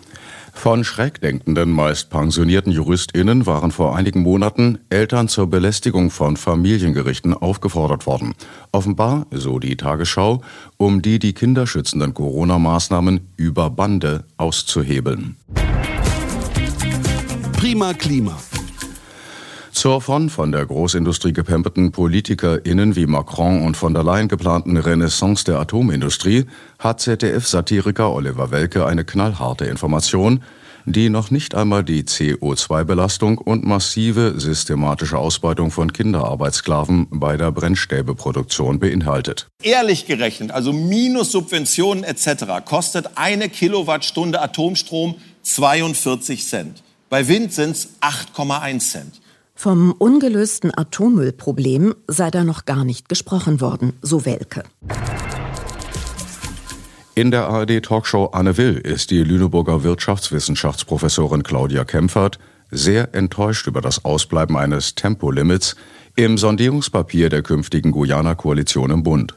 Von 0.54 0.84
schrägdenkenden, 0.84 1.72
meist 1.72 2.10
pensionierten 2.10 2.74
JuristInnen 2.74 3.46
waren 3.46 3.72
vor 3.72 3.96
einigen 3.96 4.22
Monaten 4.22 4.80
Eltern 4.90 5.30
zur 5.30 5.48
Belästigung 5.48 6.12
von 6.12 6.36
Familiengerichten 6.36 7.34
aufgefordert 7.34 8.06
worden. 8.06 8.34
Offenbar, 8.74 9.28
so 9.32 9.60
die 9.60 9.78
Tagesschau, 9.78 10.42
um 10.76 11.02
die 11.02 11.20
die 11.20 11.34
kinderschützenden 11.34 12.14
Corona-Maßnahmen 12.14 13.30
über 13.38 13.70
Bande 13.70 14.26
auszuhebeln. 14.36 15.38
Prima 17.54 17.94
Klima. 17.94 18.38
Zur 19.82 20.00
von 20.00 20.30
von 20.30 20.52
der 20.52 20.64
Großindustrie 20.64 21.34
gepemperten 21.34 21.92
PolitikerInnen 21.92 22.96
wie 22.96 23.08
Macron 23.08 23.64
und 23.64 23.76
von 23.76 23.96
der 23.96 24.04
Leyen 24.04 24.28
geplanten 24.28 24.78
Renaissance 24.78 25.44
der 25.44 25.58
Atomindustrie 25.58 26.46
hat 26.78 27.02
ZDF-Satiriker 27.02 28.14
Oliver 28.14 28.52
Welke 28.52 28.86
eine 28.86 29.04
knallharte 29.04 29.66
Information, 29.66 30.44
die 30.86 31.10
noch 31.10 31.32
nicht 31.32 31.56
einmal 31.56 31.84
die 31.84 32.04
CO2-Belastung 32.04 33.40
und 33.40 33.66
massive 33.66 34.40
systematische 34.40 35.18
Ausbeutung 35.18 35.72
von 35.72 35.92
Kinderarbeitssklaven 35.92 37.08
bei 37.10 37.36
der 37.36 37.52
Brennstäbeproduktion 37.52 38.78
beinhaltet. 38.78 39.48
Ehrlich 39.64 40.06
gerechnet, 40.06 40.52
also 40.52 40.74
minus 40.74 41.32
Subventionen 41.32 42.04
etc., 42.04 42.64
kostet 42.64 43.10
eine 43.16 43.50
Kilowattstunde 43.50 44.44
Atomstrom 44.44 45.16
42 45.42 46.46
Cent. 46.46 46.84
Bei 47.10 47.28
Wind 47.28 47.52
sind 47.52 47.72
es 47.72 47.90
8,1 48.02 48.80
Cent. 48.80 49.21
Vom 49.62 49.92
ungelösten 49.92 50.76
Atommüllproblem 50.76 51.94
sei 52.08 52.32
da 52.32 52.44
noch 52.44 52.66
gar 52.66 52.84
nicht 52.84 53.10
gesprochen 53.10 53.62
worden, 53.62 53.94
so 54.02 54.26
Welke. 54.26 54.64
In 57.14 57.30
der 57.30 57.48
ARD-Talkshow 57.48 58.32
Anne 58.32 58.58
Will 58.58 58.78
ist 58.78 59.12
die 59.12 59.24
Lüneburger 59.24 59.84
Wirtschaftswissenschaftsprofessorin 59.84 61.44
Claudia 61.44 61.86
Kempfert 61.86 62.40
sehr 62.72 63.14
enttäuscht 63.14 63.68
über 63.68 63.82
das 63.82 64.04
Ausbleiben 64.04 64.58
eines 64.58 64.96
Tempolimits 64.96 65.76
im 66.16 66.40
Sondierungspapier 66.40 67.30
der 67.30 67.44
künftigen 67.44 67.92
Guyana-Koalition 67.92 68.90
im 68.90 69.04
Bund. 69.04 69.36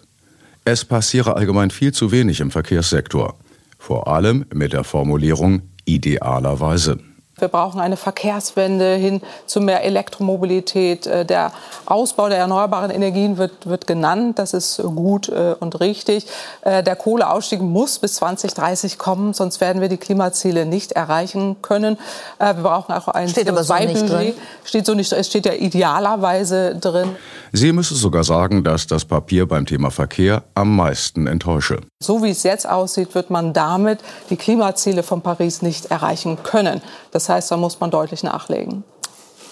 Es 0.65 0.87
passiere 0.87 1.37
allgemein 1.37 1.69
viel 1.69 1.93
zu 1.93 2.13
wenig 2.13 2.41
im 2.41 2.51
Verkehrssektor, 2.51 3.37
vor 3.79 4.09
allem 4.09 4.47
mit 4.55 4.73
der 4.73 4.85
Formulierung 4.85 5.69
idealerweise. 5.85 6.99
Wir 7.45 7.49
brauchen 7.49 7.79
eine 7.79 7.99
Verkehrswende 7.99 8.95
hin 8.95 9.21
zu 9.45 9.61
mehr 9.61 9.85
Elektromobilität. 9.85 11.07
Äh, 11.07 11.27
der 11.27 11.53
Ausbau 11.85 12.31
der 12.31 12.39
erneuerbaren 12.39 12.91
Energien 12.91 13.37
wird, 13.37 13.67
wird 13.67 13.87
genannt. 13.87 14.39
Das 14.39 14.55
ist 14.55 14.81
gut 14.83 15.29
äh, 15.29 15.55
und 15.61 15.79
richtig. 15.79 16.27
Äh, 16.63 16.83
der 16.83 16.97
Kohleausstieg 16.97 17.61
muss 17.61 17.99
bis 17.99 18.15
2030 18.15 18.97
kommen, 18.97 19.35
sonst 19.35 19.61
werden 19.61 19.83
wir 19.83 19.91
die 19.91 19.99
Klimaziele 19.99 20.65
nicht 20.65 20.93
erreichen 20.93 21.57
können. 21.61 21.99
Wir 22.39 22.55
brauchen 22.55 22.95
auch 22.95 23.09
ein 23.09 23.29
steht 23.29 23.51
aber 23.51 23.63
so 23.63 23.75
nicht 23.75 24.09
drin. 24.09 24.33
Steht 24.65 24.87
so 24.87 24.95
nicht, 24.95 25.13
es 25.13 25.27
steht 25.27 25.45
ja 25.45 25.53
idealerweise 25.53 26.77
drin. 26.77 27.11
Sie 27.53 27.73
müsse 27.73 27.95
sogar 27.95 28.25
sagen, 28.25 28.65
dass 28.65 28.87
das 28.87 29.05
Papier 29.05 29.47
beim 29.47 29.67
Thema 29.67 29.91
Verkehr 29.91 30.45
am 30.55 30.75
meisten 30.75 31.27
enttäusche. 31.27 31.81
So 32.03 32.23
wie 32.23 32.31
es 32.31 32.43
jetzt 32.43 32.69
aussieht, 32.69 33.15
wird 33.15 33.31
man 33.31 33.53
damit 33.53 34.01
die 34.31 34.37
Klimaziele 34.37 35.03
von 35.03 35.21
Paris 35.21 35.63
nicht 35.63 35.87
erreichen 35.87 36.43
können. 36.43 36.81
Das 37.13 37.29
heißt, 37.29 37.34
da 37.41 37.57
muss 37.57 37.81
man 37.81 37.91
deutlich 37.91 38.23
nachlegen. 38.23 38.85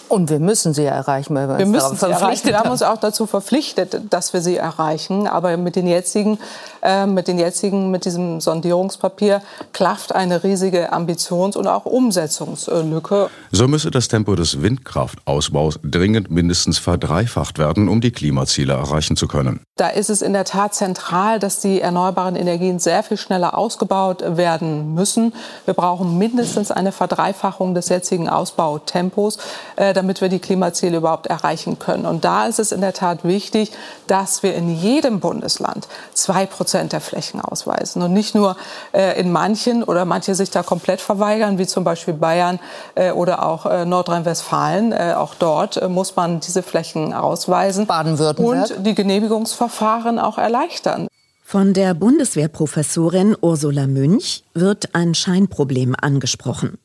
Und 0.09 0.29
wir 0.29 0.39
müssen 0.39 0.73
sie 0.73 0.85
erreichen, 0.85 1.33
weil 1.33 1.47
wir, 1.47 1.57
wir 1.57 1.65
müssen 1.65 1.95
sie 1.95 2.05
erreichen. 2.05 2.45
Wir 2.45 2.59
haben 2.59 2.69
uns 2.69 2.83
auch 2.83 2.97
dazu 2.97 3.25
verpflichtet, 3.25 4.01
dass 4.11 4.33
wir 4.33 4.41
sie 4.41 4.57
erreichen. 4.57 5.27
Aber 5.27 5.57
mit 5.57 5.75
den 5.75 5.87
jetzigen, 5.87 6.37
äh, 6.83 7.05
mit 7.05 7.27
den 7.27 7.39
jetzigen, 7.39 7.91
mit 7.91 8.05
diesem 8.05 8.41
Sondierungspapier 8.41 9.41
klafft 9.71 10.13
eine 10.13 10.43
riesige 10.43 10.93
Ambitions- 10.93 11.57
und 11.57 11.67
auch 11.67 11.85
Umsetzungslücke. 11.85 13.29
So 13.51 13.67
müsse 13.67 13.89
das 13.89 14.07
Tempo 14.07 14.35
des 14.35 14.61
Windkraftausbaus 14.61 15.79
dringend 15.83 16.29
mindestens 16.29 16.77
verdreifacht 16.77 17.57
werden, 17.57 17.89
um 17.89 18.01
die 18.01 18.11
Klimaziele 18.11 18.73
erreichen 18.73 19.15
zu 19.15 19.27
können. 19.27 19.61
Da 19.77 19.89
ist 19.89 20.09
es 20.09 20.21
in 20.21 20.33
der 20.33 20.45
Tat 20.45 20.75
zentral, 20.75 21.39
dass 21.39 21.59
die 21.59 21.81
erneuerbaren 21.81 22.35
Energien 22.35 22.77
sehr 22.79 23.01
viel 23.01 23.17
schneller 23.17 23.57
ausgebaut 23.57 24.23
werden 24.37 24.93
müssen. 24.93 25.33
Wir 25.65 25.73
brauchen 25.73 26.17
mindestens 26.17 26.69
eine 26.69 26.91
Verdreifachung 26.91 27.73
des 27.73 27.89
jetzigen 27.89 28.29
Ausbautempos. 28.29 29.39
Äh, 29.75 29.93
damit 29.93 30.21
wir 30.21 30.29
die 30.29 30.39
Klimaziele 30.39 30.97
überhaupt 30.97 31.27
erreichen 31.27 31.79
können. 31.79 32.05
Und 32.05 32.25
da 32.25 32.45
ist 32.45 32.59
es 32.59 32.71
in 32.71 32.81
der 32.81 32.93
Tat 32.93 33.23
wichtig, 33.23 33.71
dass 34.07 34.43
wir 34.43 34.53
in 34.55 34.75
jedem 34.75 35.19
Bundesland 35.19 35.87
zwei 36.13 36.45
Prozent 36.45 36.72
der 36.73 37.01
Flächen 37.01 37.39
ausweisen 37.39 38.01
und 38.01 38.13
nicht 38.13 38.35
nur 38.35 38.57
äh, 38.93 39.19
in 39.19 39.31
manchen 39.31 39.83
oder 39.83 40.05
manche 40.05 40.35
sich 40.35 40.49
da 40.49 40.63
komplett 40.63 41.01
verweigern, 41.01 41.57
wie 41.57 41.67
zum 41.67 41.83
Beispiel 41.83 42.13
Bayern 42.13 42.59
äh, 42.95 43.11
oder 43.11 43.45
auch 43.45 43.65
äh, 43.65 43.85
Nordrhein-Westfalen. 43.85 44.91
Äh, 44.91 45.13
auch 45.15 45.35
dort 45.35 45.77
äh, 45.77 45.87
muss 45.87 46.15
man 46.15 46.39
diese 46.39 46.63
Flächen 46.63 47.13
ausweisen 47.13 47.85
Baden-Württemberg 47.85 48.71
und 48.77 48.85
die 48.85 48.95
Genehmigungsverfahren 48.95 50.19
auch 50.19 50.37
erleichtern. 50.37 51.07
Von 51.43 51.73
der 51.73 51.93
Bundeswehrprofessorin 51.93 53.35
Ursula 53.39 53.85
Münch 53.85 54.43
wird 54.53 54.95
ein 54.95 55.13
Scheinproblem 55.13 55.95
angesprochen 55.99 56.79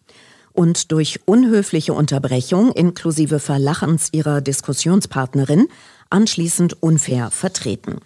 und 0.52 0.90
durch 0.90 1.21
unhöfliche 1.25 1.92
Unterbrechung 1.92 2.73
inklusive 2.73 3.38
Verlachens 3.38 4.09
ihrer 4.12 4.40
Diskussionspartnerin 4.40 5.68
anschließend 6.11 6.83
unfair 6.83 7.30
vertreten. 7.30 8.00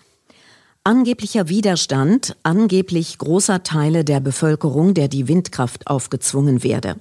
Angeblicher 0.84 1.48
Widerstand 1.48 2.36
angeblich 2.42 3.16
großer 3.16 3.62
Teile 3.62 4.04
der 4.04 4.18
Bevölkerung, 4.18 4.94
der 4.94 5.06
die 5.06 5.28
Windkraft 5.28 5.86
aufgezwungen 5.86 6.64
werde. 6.64 6.96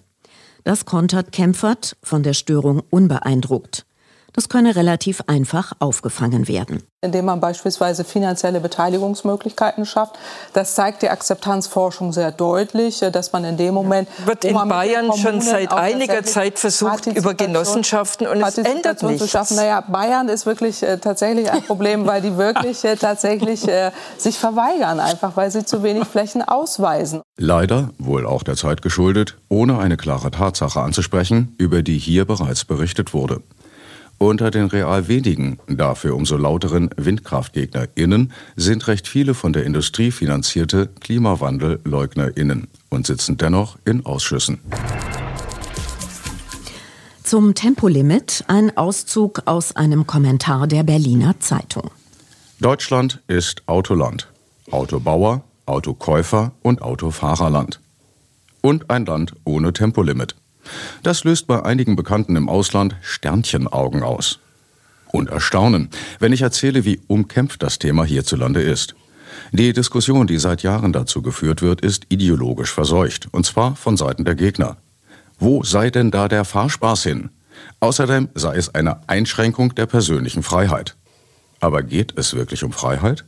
Das 0.63 0.85
kontert 0.85 1.31
Kempfert 1.31 1.97
von 2.03 2.21
der 2.21 2.33
Störung 2.33 2.83
unbeeindruckt. 2.91 3.87
Das 4.33 4.47
könne 4.47 4.75
relativ 4.75 5.23
einfach 5.27 5.73
aufgefangen 5.79 6.47
werden. 6.47 6.83
Indem 7.01 7.25
man 7.25 7.41
beispielsweise 7.41 8.03
finanzielle 8.03 8.61
Beteiligungsmöglichkeiten 8.61 9.85
schafft. 9.85 10.17
Das 10.53 10.75
zeigt 10.75 11.01
die 11.01 11.09
Akzeptanzforschung 11.09 12.13
sehr 12.13 12.31
deutlich, 12.31 12.99
dass 13.11 13.33
man 13.33 13.43
in 13.43 13.57
dem 13.57 13.73
Moment. 13.73 14.07
Wird 14.25 14.45
in 14.45 14.53
Bayern 14.53 15.11
schon 15.13 15.41
seit 15.41 15.73
einiger 15.73 16.23
Zeit 16.23 16.59
versucht, 16.59 17.07
über 17.07 17.33
Genossenschaften 17.33 18.27
und 18.27 18.41
es 18.41 18.57
ändert 18.57 19.03
nichts. 19.03 19.23
Zu 19.23 19.27
schaffen. 19.27 19.57
Naja, 19.57 19.81
Bayern 19.81 20.29
ist 20.29 20.45
wirklich 20.45 20.83
äh, 20.83 20.97
tatsächlich 20.97 21.51
ein 21.51 21.63
Problem, 21.63 22.05
weil 22.07 22.21
die 22.21 22.37
wirklich 22.37 22.83
äh, 22.85 22.95
tatsächlich 22.95 23.67
äh, 23.67 23.91
sich 24.17 24.37
verweigern, 24.37 24.99
einfach 24.99 25.35
weil 25.35 25.51
sie 25.51 25.65
zu 25.65 25.83
wenig 25.83 26.07
Flächen 26.07 26.41
ausweisen. 26.41 27.21
Leider, 27.37 27.89
wohl 27.97 28.25
auch 28.25 28.43
der 28.43 28.55
Zeit 28.55 28.81
geschuldet, 28.81 29.37
ohne 29.49 29.79
eine 29.79 29.97
klare 29.97 30.31
Tatsache 30.31 30.79
anzusprechen, 30.79 31.55
über 31.57 31.81
die 31.81 31.97
hier 31.97 32.25
bereits 32.25 32.63
berichtet 32.65 33.13
wurde. 33.13 33.41
Unter 34.21 34.51
den 34.51 34.65
real 34.65 35.07
wenigen, 35.07 35.57
dafür 35.65 36.15
umso 36.15 36.37
lauteren 36.37 36.91
WindkraftgegnerInnen 36.95 38.31
sind 38.55 38.87
recht 38.87 39.07
viele 39.07 39.33
von 39.33 39.51
der 39.51 39.65
Industrie 39.65 40.11
finanzierte 40.11 40.89
KlimawandelleugnerInnen 40.99 42.67
und 42.91 43.07
sitzen 43.07 43.37
dennoch 43.37 43.79
in 43.83 44.05
Ausschüssen. 44.05 44.59
Zum 47.23 47.55
Tempolimit 47.55 48.43
ein 48.47 48.77
Auszug 48.77 49.41
aus 49.45 49.75
einem 49.75 50.05
Kommentar 50.05 50.67
der 50.67 50.83
Berliner 50.83 51.39
Zeitung. 51.39 51.89
Deutschland 52.59 53.23
ist 53.25 53.63
Autoland. 53.65 54.27
Autobauer, 54.69 55.43
Autokäufer 55.65 56.51
und 56.61 56.83
Autofahrerland. 56.83 57.79
Und 58.61 58.91
ein 58.91 59.07
Land 59.07 59.33
ohne 59.45 59.73
Tempolimit. 59.73 60.35
Das 61.03 61.23
löst 61.23 61.47
bei 61.47 61.63
einigen 61.63 61.95
Bekannten 61.95 62.35
im 62.35 62.49
Ausland 62.49 62.95
Sternchenaugen 63.01 64.03
aus. 64.03 64.39
Und 65.11 65.29
Erstaunen, 65.29 65.89
wenn 66.19 66.31
ich 66.31 66.41
erzähle, 66.41 66.85
wie 66.85 67.01
umkämpft 67.07 67.63
das 67.63 67.79
Thema 67.79 68.05
hierzulande 68.05 68.61
ist. 68.61 68.95
Die 69.51 69.73
Diskussion, 69.73 70.27
die 70.27 70.37
seit 70.37 70.63
Jahren 70.63 70.93
dazu 70.93 71.21
geführt 71.21 71.61
wird, 71.61 71.81
ist 71.81 72.05
ideologisch 72.09 72.71
verseucht, 72.71 73.27
und 73.31 73.45
zwar 73.45 73.75
von 73.75 73.97
Seiten 73.97 74.23
der 74.23 74.35
Gegner. 74.35 74.77
Wo 75.39 75.63
sei 75.63 75.89
denn 75.89 76.11
da 76.11 76.27
der 76.27 76.45
Fahrspaß 76.45 77.03
hin? 77.03 77.29
Außerdem 77.79 78.29
sei 78.35 78.55
es 78.55 78.73
eine 78.73 79.07
Einschränkung 79.09 79.75
der 79.75 79.87
persönlichen 79.87 80.43
Freiheit. 80.43 80.95
Aber 81.59 81.83
geht 81.83 82.17
es 82.17 82.33
wirklich 82.33 82.63
um 82.63 82.71
Freiheit? 82.71 83.25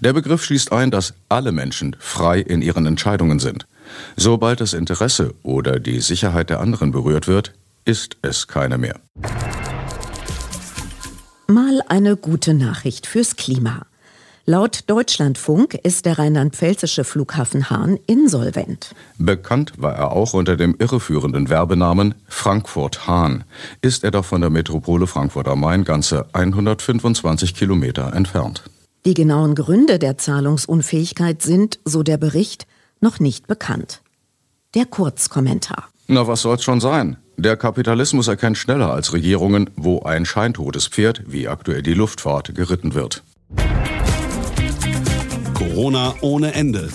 Der 0.00 0.12
Begriff 0.12 0.44
schließt 0.44 0.72
ein, 0.72 0.90
dass 0.90 1.14
alle 1.28 1.52
Menschen 1.52 1.96
frei 1.98 2.40
in 2.40 2.62
ihren 2.62 2.86
Entscheidungen 2.86 3.38
sind. 3.38 3.66
Sobald 4.16 4.60
das 4.60 4.74
Interesse 4.74 5.34
oder 5.42 5.78
die 5.80 6.00
Sicherheit 6.00 6.50
der 6.50 6.60
anderen 6.60 6.92
berührt 6.92 7.28
wird, 7.28 7.54
ist 7.84 8.16
es 8.22 8.46
keine 8.46 8.78
mehr. 8.78 9.00
Mal 11.46 11.82
eine 11.88 12.16
gute 12.16 12.52
Nachricht 12.52 13.06
fürs 13.06 13.36
Klima. 13.36 13.86
Laut 14.44 14.84
Deutschlandfunk 14.86 15.74
ist 15.74 16.06
der 16.06 16.18
rheinland-pfälzische 16.18 17.04
Flughafen 17.04 17.68
Hahn 17.68 17.98
insolvent. 18.06 18.94
Bekannt 19.18 19.72
war 19.76 19.94
er 19.94 20.12
auch 20.12 20.32
unter 20.32 20.56
dem 20.56 20.74
irreführenden 20.78 21.50
Werbenamen 21.50 22.14
Frankfurt 22.28 23.06
Hahn. 23.06 23.44
Ist 23.82 24.04
er 24.04 24.10
doch 24.10 24.24
von 24.24 24.40
der 24.40 24.48
Metropole 24.48 25.06
Frankfurt 25.06 25.48
am 25.48 25.60
Main 25.60 25.84
ganze 25.84 26.26
125 26.32 27.54
Kilometer 27.54 28.14
entfernt. 28.14 28.62
Die 29.04 29.14
genauen 29.14 29.54
Gründe 29.54 29.98
der 29.98 30.18
Zahlungsunfähigkeit 30.18 31.42
sind, 31.42 31.78
so 31.84 32.02
der 32.02 32.16
Bericht, 32.16 32.66
noch 33.00 33.20
nicht 33.20 33.46
bekannt. 33.46 34.02
Der 34.74 34.86
Kurzkommentar. 34.86 35.88
Na, 36.06 36.26
was 36.26 36.42
soll's 36.42 36.64
schon 36.64 36.80
sein? 36.80 37.16
Der 37.36 37.56
Kapitalismus 37.56 38.28
erkennt 38.28 38.58
schneller 38.58 38.92
als 38.92 39.12
Regierungen, 39.12 39.70
wo 39.76 40.02
ein 40.02 40.26
scheintotes 40.26 40.88
Pferd, 40.88 41.22
wie 41.26 41.48
aktuell 41.48 41.82
die 41.82 41.94
Luftfahrt, 41.94 42.54
geritten 42.54 42.94
wird. 42.94 43.22
Corona 45.54 46.14
ohne 46.20 46.54
Ende. 46.54 46.88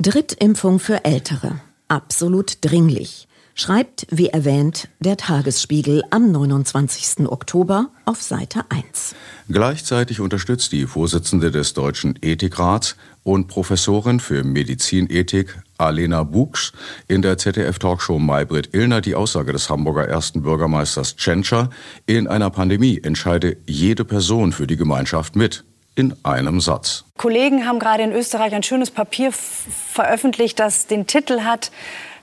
Drittimpfung 0.00 0.78
für 0.78 1.04
Ältere. 1.04 1.60
Absolut 1.88 2.58
dringlich 2.62 3.25
schreibt, 3.56 4.06
wie 4.10 4.28
erwähnt, 4.28 4.88
der 5.00 5.16
Tagesspiegel 5.16 6.04
am 6.10 6.30
29. 6.30 7.26
Oktober 7.26 7.88
auf 8.04 8.22
Seite 8.22 8.64
1. 8.68 9.16
Gleichzeitig 9.48 10.20
unterstützt 10.20 10.72
die 10.72 10.86
Vorsitzende 10.86 11.50
des 11.50 11.72
Deutschen 11.72 12.18
Ethikrats 12.20 12.96
und 13.24 13.48
Professorin 13.48 14.20
für 14.20 14.44
Medizinethik 14.44 15.58
Alena 15.78 16.22
Buchs 16.22 16.72
in 17.08 17.22
der 17.22 17.38
ZDF-Talkshow 17.38 18.18
Maybrit 18.18 18.74
Illner 18.74 19.00
die 19.00 19.14
Aussage 19.14 19.52
des 19.52 19.70
Hamburger 19.70 20.06
ersten 20.06 20.42
Bürgermeisters 20.42 21.16
Tschentscher, 21.16 21.70
in 22.04 22.28
einer 22.28 22.50
Pandemie 22.50 23.00
entscheide 23.02 23.56
jede 23.66 24.04
Person 24.04 24.52
für 24.52 24.66
die 24.66 24.76
Gemeinschaft 24.76 25.34
mit 25.34 25.64
in 25.96 26.14
einem 26.24 26.60
Satz. 26.60 27.04
Kollegen 27.16 27.66
haben 27.66 27.78
gerade 27.78 28.02
in 28.02 28.12
Österreich 28.12 28.54
ein 28.54 28.62
schönes 28.62 28.90
Papier 28.90 29.32
veröffentlicht, 29.32 30.58
das 30.60 30.86
den 30.86 31.06
Titel 31.06 31.40
hat 31.40 31.70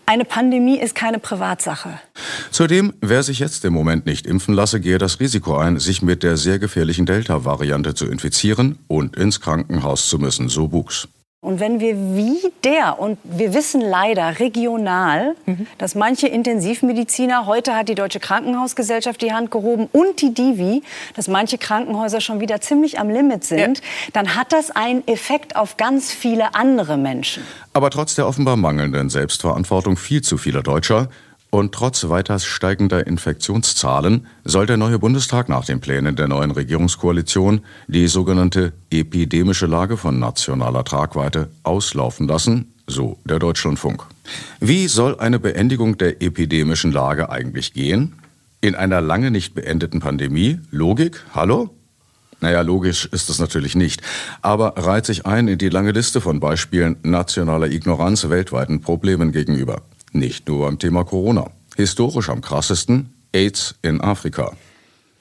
eine 0.05 0.25
Pandemie 0.25 0.79
ist 0.79 0.95
keine 0.95 1.19
Privatsache. 1.19 1.99
Zudem, 2.51 2.93
wer 3.01 3.23
sich 3.23 3.39
jetzt 3.39 3.63
im 3.65 3.73
Moment 3.73 4.05
nicht 4.05 4.27
impfen 4.27 4.53
lasse, 4.53 4.79
gehe 4.79 4.97
das 4.97 5.19
Risiko 5.19 5.57
ein, 5.57 5.79
sich 5.79 6.01
mit 6.01 6.23
der 6.23 6.37
sehr 6.37 6.59
gefährlichen 6.59 7.05
Delta-Variante 7.05 7.93
zu 7.93 8.05
infizieren 8.05 8.79
und 8.87 9.15
ins 9.15 9.39
Krankenhaus 9.39 10.07
zu 10.09 10.19
müssen, 10.19 10.49
so 10.49 10.67
Buchs. 10.67 11.07
Und 11.43 11.60
wenn 11.60 11.82
wir 11.82 11.95
wie 12.15 12.39
der, 12.63 12.99
und 12.99 13.17
wir 13.23 13.53
wissen 13.53 13.82
leider 13.82 14.39
regional, 14.39 15.36
mhm. 15.45 15.67
dass 15.77 15.93
manche 15.93 16.29
Intensivmediziner, 16.29 17.45
heute 17.45 17.75
hat 17.75 17.89
die 17.89 17.95
Deutsche 17.95 18.21
Krankenhausgesellschaft 18.21 19.21
die 19.21 19.34
Hand 19.34 19.51
gehoben 19.51 19.89
und 19.91 20.21
die 20.21 20.34
Divi, 20.34 20.84
dass 21.17 21.27
manche 21.27 21.58
Krankenhäuser 21.58 22.21
schon 22.21 22.39
wieder 22.39 22.62
ziemlich 22.62 22.97
am 22.97 23.10
Limit 23.10 23.43
sind, 23.43 23.79
ja. 23.79 23.86
dann 24.13 24.36
hat 24.36 24.53
das 24.53 24.71
einen 24.71 25.06
Effekt 25.06 25.58
auf 25.58 25.75
ganz 25.75 26.13
viele 26.13 26.56
andere 26.56 26.95
Menschen. 26.95 27.43
Aber 27.73 27.89
trotz 27.89 28.15
der 28.15 28.25
offenbar 28.25 28.56
mangelnden 28.56 29.10
Selbstverantwortung 29.10 29.97
viel 29.97 30.21
zu 30.21 30.38
vieler 30.38 30.63
Deutscher 30.63 31.10
Und 31.53 31.71
trotz 31.71 32.09
weiter 32.09 32.39
steigender 32.39 33.05
Infektionszahlen 33.05 34.25
soll 34.43 34.65
der 34.65 34.77
neue 34.77 34.97
Bundestag 34.97 35.49
nach 35.49 35.65
den 35.65 35.81
Plänen 35.81 36.15
der 36.15 36.27
neuen 36.27 36.49
Regierungskoalition 36.49 37.61
die 37.87 38.07
sogenannte 38.07 38.73
epidemische 38.89 39.67
Lage 39.67 39.95
von 39.97 40.17
nationaler 40.17 40.83
Tragweite 40.83 41.51
auslaufen 41.61 42.27
lassen, 42.27 42.73
so 42.87 43.19
der 43.25 43.37
Deutschlandfunk. 43.37 44.03
Wie 44.61 44.87
soll 44.87 45.19
eine 45.19 45.37
Beendigung 45.37 45.99
der 45.99 46.23
epidemischen 46.23 46.91
Lage 46.91 47.29
eigentlich 47.29 47.73
gehen? 47.73 48.15
In 48.59 48.73
einer 48.73 49.01
lange 49.01 49.29
nicht 49.29 49.53
beendeten 49.53 49.99
Pandemie? 49.99 50.59
Logik? 50.71 51.23
Hallo? 51.35 51.69
Naja, 52.41 52.61
logisch 52.61 53.05
ist 53.05 53.29
es 53.29 53.37
natürlich 53.37 53.75
nicht, 53.75 54.01
aber 54.41 54.73
reiht 54.75 55.05
sich 55.05 55.27
ein 55.27 55.47
in 55.47 55.59
die 55.59 55.69
lange 55.69 55.91
Liste 55.91 56.19
von 56.19 56.39
Beispielen 56.39 56.97
nationaler 57.03 57.67
Ignoranz 57.67 58.27
weltweiten 58.27 58.81
Problemen 58.81 59.31
gegenüber. 59.31 59.83
Nicht 60.13 60.47
nur 60.47 60.65
beim 60.65 60.80
Thema 60.80 61.04
Corona. 61.04 61.52
Historisch 61.76 62.30
am 62.30 62.41
krassesten 62.41 63.13
AIDS 63.34 63.76
in 63.82 63.99
Afrika. 63.99 64.56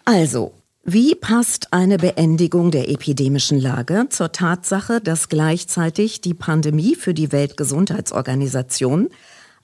Also, 0.05 0.53
wie 0.85 1.15
passt 1.15 1.73
eine 1.73 1.97
Beendigung 1.97 2.71
der 2.71 2.91
epidemischen 2.91 3.59
Lage 3.59 4.07
zur 4.11 4.33
Tatsache, 4.33 5.01
dass 5.01 5.29
gleichzeitig 5.29 6.21
die 6.21 6.35
Pandemie 6.35 6.95
für 6.95 7.15
die 7.15 7.33
Weltgesundheitsorganisation 7.33 9.09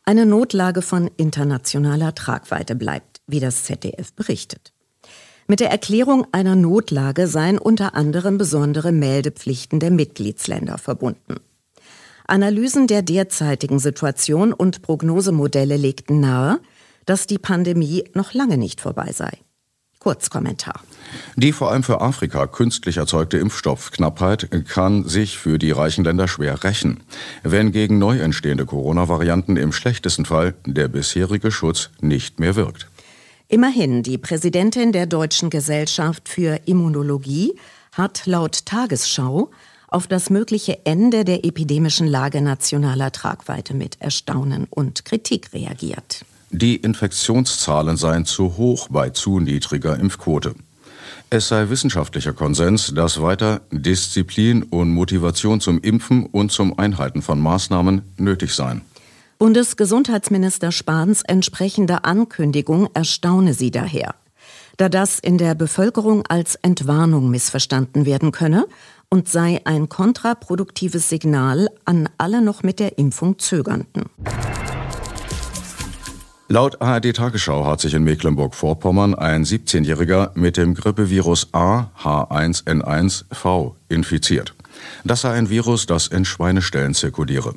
eine 0.04 0.24
Notlage 0.24 0.80
von 0.80 1.10
internationaler 1.16 2.14
Tragweite 2.14 2.74
bleibt, 2.74 3.20
wie 3.26 3.40
das 3.40 3.64
ZDF 3.64 4.14
berichtet? 4.14 4.72
Mit 5.46 5.60
der 5.60 5.70
Erklärung 5.70 6.26
einer 6.32 6.56
Notlage 6.56 7.26
seien 7.26 7.58
unter 7.58 7.94
anderem 7.94 8.38
besondere 8.38 8.92
Meldepflichten 8.92 9.80
der 9.80 9.90
Mitgliedsländer 9.90 10.78
verbunden. 10.78 11.40
Analysen 12.28 12.86
der 12.86 13.00
derzeitigen 13.00 13.78
Situation 13.78 14.52
und 14.52 14.82
Prognosemodelle 14.82 15.78
legten 15.78 16.20
nahe, 16.20 16.60
dass 17.06 17.26
die 17.26 17.38
Pandemie 17.38 18.04
noch 18.12 18.34
lange 18.34 18.58
nicht 18.58 18.82
vorbei 18.82 19.12
sei. 19.12 19.30
Kurzkommentar. 19.98 20.82
Die 21.36 21.52
vor 21.52 21.72
allem 21.72 21.82
für 21.82 22.02
Afrika 22.02 22.46
künstlich 22.46 22.98
erzeugte 22.98 23.38
Impfstoffknappheit 23.38 24.50
kann 24.68 25.08
sich 25.08 25.38
für 25.38 25.58
die 25.58 25.70
reichen 25.70 26.04
Länder 26.04 26.28
schwer 26.28 26.62
rächen, 26.64 27.00
wenn 27.42 27.72
gegen 27.72 27.98
neu 27.98 28.18
entstehende 28.18 28.66
Corona-Varianten 28.66 29.56
im 29.56 29.72
schlechtesten 29.72 30.26
Fall 30.26 30.54
der 30.66 30.88
bisherige 30.88 31.50
Schutz 31.50 31.88
nicht 32.00 32.40
mehr 32.40 32.56
wirkt. 32.56 32.88
Immerhin, 33.48 34.02
die 34.02 34.18
Präsidentin 34.18 34.92
der 34.92 35.06
Deutschen 35.06 35.48
Gesellschaft 35.48 36.28
für 36.28 36.60
Immunologie 36.66 37.58
hat 37.92 38.26
laut 38.26 38.66
Tagesschau 38.66 39.50
auf 39.88 40.06
das 40.06 40.30
mögliche 40.30 40.84
Ende 40.84 41.24
der 41.24 41.44
epidemischen 41.44 42.06
Lage 42.06 42.40
nationaler 42.40 43.10
Tragweite 43.10 43.74
mit 43.74 44.00
Erstaunen 44.00 44.66
und 44.70 45.04
Kritik 45.04 45.52
reagiert. 45.52 46.24
Die 46.50 46.76
Infektionszahlen 46.76 47.96
seien 47.96 48.24
zu 48.24 48.56
hoch 48.56 48.88
bei 48.90 49.10
zu 49.10 49.40
niedriger 49.40 49.98
Impfquote. 49.98 50.54
Es 51.30 51.48
sei 51.48 51.68
wissenschaftlicher 51.68 52.32
Konsens, 52.32 52.94
dass 52.94 53.20
weiter 53.20 53.60
Disziplin 53.70 54.62
und 54.62 54.90
Motivation 54.90 55.60
zum 55.60 55.80
Impfen 55.82 56.24
und 56.24 56.52
zum 56.52 56.78
Einhalten 56.78 57.20
von 57.20 57.38
Maßnahmen 57.38 58.02
nötig 58.16 58.54
seien. 58.54 58.80
Bundesgesundheitsminister 59.38 60.72
Spahns 60.72 61.22
entsprechende 61.22 62.04
Ankündigung 62.04 62.88
erstaune 62.94 63.52
sie 63.52 63.70
daher, 63.70 64.14
da 64.78 64.88
das 64.88 65.18
in 65.18 65.36
der 65.36 65.54
Bevölkerung 65.54 66.24
als 66.26 66.56
Entwarnung 66.56 67.30
missverstanden 67.30 68.06
werden 68.06 68.32
könne 68.32 68.66
und 69.10 69.28
sei 69.28 69.60
ein 69.64 69.88
kontraproduktives 69.88 71.08
Signal 71.08 71.68
an 71.84 72.08
alle 72.18 72.42
noch 72.42 72.62
mit 72.62 72.78
der 72.78 72.98
Impfung 72.98 73.38
Zögernden. 73.38 74.04
Laut 76.50 76.80
ARD 76.80 77.14
Tagesschau 77.14 77.66
hat 77.66 77.80
sich 77.80 77.92
in 77.92 78.04
Mecklenburg-Vorpommern 78.04 79.14
ein 79.14 79.44
17-Jähriger 79.44 80.30
mit 80.34 80.56
dem 80.56 80.72
Grippevirus 80.74 81.48
AH1N1V 81.52 83.74
infiziert. 83.90 84.54
Das 85.04 85.20
sei 85.22 85.32
ein 85.32 85.50
Virus, 85.50 85.86
das 85.86 86.06
in 86.06 86.24
Schweineställen 86.24 86.94
zirkuliere. 86.94 87.54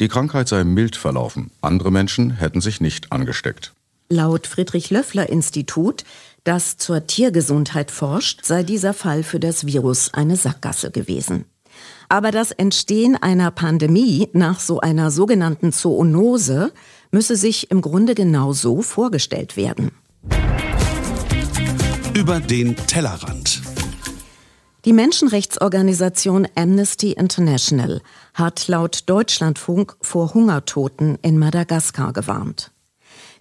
Die 0.00 0.08
Krankheit 0.08 0.48
sei 0.48 0.64
mild 0.64 0.96
verlaufen. 0.96 1.50
Andere 1.62 1.90
Menschen 1.90 2.32
hätten 2.32 2.60
sich 2.60 2.82
nicht 2.82 3.10
angesteckt. 3.10 3.72
Laut 4.10 4.46
Friedrich 4.46 4.90
Löffler 4.90 5.30
Institut 5.30 6.04
das 6.46 6.76
zur 6.76 7.06
Tiergesundheit 7.06 7.90
forscht, 7.90 8.44
sei 8.44 8.62
dieser 8.62 8.94
Fall 8.94 9.22
für 9.22 9.40
das 9.40 9.66
Virus 9.66 10.14
eine 10.14 10.36
Sackgasse 10.36 10.90
gewesen. 10.90 11.44
Aber 12.08 12.30
das 12.30 12.52
Entstehen 12.52 13.16
einer 13.16 13.50
Pandemie 13.50 14.28
nach 14.32 14.60
so 14.60 14.80
einer 14.80 15.10
sogenannten 15.10 15.72
Zoonose 15.72 16.72
müsse 17.10 17.36
sich 17.36 17.70
im 17.70 17.80
Grunde 17.80 18.14
genau 18.14 18.52
so 18.52 18.80
vorgestellt 18.80 19.56
werden. 19.56 19.90
Über 22.14 22.40
den 22.40 22.76
Tellerrand. 22.76 23.60
Die 24.84 24.92
Menschenrechtsorganisation 24.92 26.46
Amnesty 26.54 27.12
International 27.12 28.00
hat 28.34 28.68
laut 28.68 29.02
Deutschlandfunk 29.06 29.96
vor 30.00 30.32
Hungertoten 30.32 31.18
in 31.22 31.40
Madagaskar 31.40 32.12
gewarnt. 32.12 32.70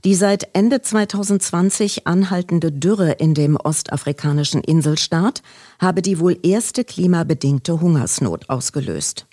Die 0.05 0.13
seit 0.13 0.49
Ende 0.53 0.83
2020 0.83 2.05
anhaltende 2.05 2.71
Dürre 2.71 3.13
in 3.13 3.33
dem 3.33 3.55
ostafrikanischen 3.55 4.61
Inselstaat 4.61 5.41
habe 5.79 6.03
die 6.03 6.19
wohl 6.19 6.37
erste 6.43 6.83
klimabedingte 6.83 7.81
Hungersnot 7.81 8.47
ausgelöst. 8.47 9.25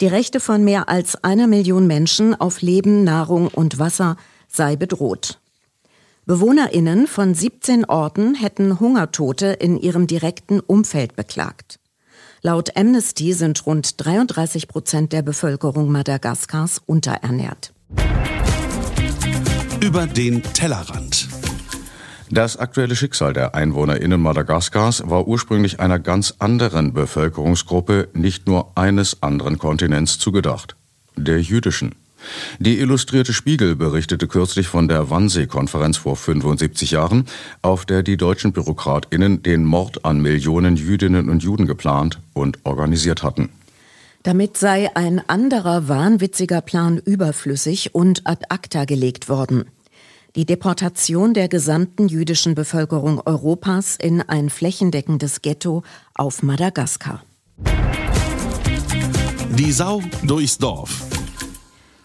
Die 0.00 0.08
Rechte 0.08 0.40
von 0.40 0.64
mehr 0.64 0.88
als 0.88 1.22
einer 1.22 1.46
Million 1.46 1.86
Menschen 1.86 2.34
auf 2.34 2.60
Leben, 2.60 3.04
Nahrung 3.04 3.46
und 3.46 3.78
Wasser 3.78 4.16
sei 4.48 4.74
bedroht. 4.74 5.38
Bewohnerinnen 6.26 7.06
von 7.06 7.32
17 7.32 7.84
Orten 7.84 8.34
hätten 8.34 8.80
Hungertote 8.80 9.46
in 9.46 9.78
ihrem 9.78 10.08
direkten 10.08 10.58
Umfeld 10.58 11.14
beklagt. 11.14 11.78
Laut 12.42 12.76
Amnesty 12.76 13.32
sind 13.32 13.64
rund 13.64 14.04
33 14.04 14.66
Prozent 14.66 15.12
der 15.12 15.22
Bevölkerung 15.22 15.92
Madagaskars 15.92 16.82
unterernährt 16.84 17.72
über 19.84 20.06
den 20.06 20.42
Tellerrand. 20.42 21.28
Das 22.30 22.56
aktuelle 22.56 22.96
Schicksal 22.96 23.34
der 23.34 23.54
EinwohnerInnen 23.54 24.18
Madagaskars 24.18 25.02
war 25.10 25.28
ursprünglich 25.28 25.78
einer 25.78 25.98
ganz 25.98 26.36
anderen 26.38 26.94
Bevölkerungsgruppe, 26.94 28.08
nicht 28.14 28.46
nur 28.46 28.72
eines 28.78 29.22
anderen 29.22 29.58
Kontinents 29.58 30.18
zugedacht, 30.18 30.74
der 31.16 31.42
jüdischen. 31.42 31.94
Die 32.58 32.78
Illustrierte 32.78 33.34
Spiegel 33.34 33.76
berichtete 33.76 34.26
kürzlich 34.26 34.68
von 34.68 34.88
der 34.88 35.10
Wannsee-Konferenz 35.10 35.98
vor 35.98 36.16
75 36.16 36.92
Jahren, 36.92 37.26
auf 37.60 37.84
der 37.84 38.02
die 38.02 38.16
deutschen 38.16 38.54
BürokratInnen 38.54 39.42
den 39.42 39.66
Mord 39.66 40.06
an 40.06 40.18
Millionen 40.18 40.76
Jüdinnen 40.76 41.28
und 41.28 41.42
Juden 41.42 41.66
geplant 41.66 42.20
und 42.32 42.58
organisiert 42.64 43.22
hatten. 43.22 43.50
Damit 44.22 44.56
sei 44.56 44.90
ein 44.96 45.20
anderer 45.28 45.88
wahnwitziger 45.88 46.62
Plan 46.62 46.96
überflüssig 46.96 47.94
und 47.94 48.26
ad 48.26 48.46
acta 48.48 48.86
gelegt 48.86 49.28
worden 49.28 49.66
die 50.36 50.44
Deportation 50.44 51.32
der 51.32 51.48
gesamten 51.48 52.08
jüdischen 52.08 52.54
Bevölkerung 52.54 53.22
Europas 53.24 53.96
in 53.96 54.20
ein 54.20 54.50
flächendeckendes 54.50 55.42
Ghetto 55.42 55.84
auf 56.14 56.42
Madagaskar. 56.42 57.22
Die 59.50 59.70
Sau 59.70 60.02
durchs 60.24 60.58
Dorf. 60.58 61.02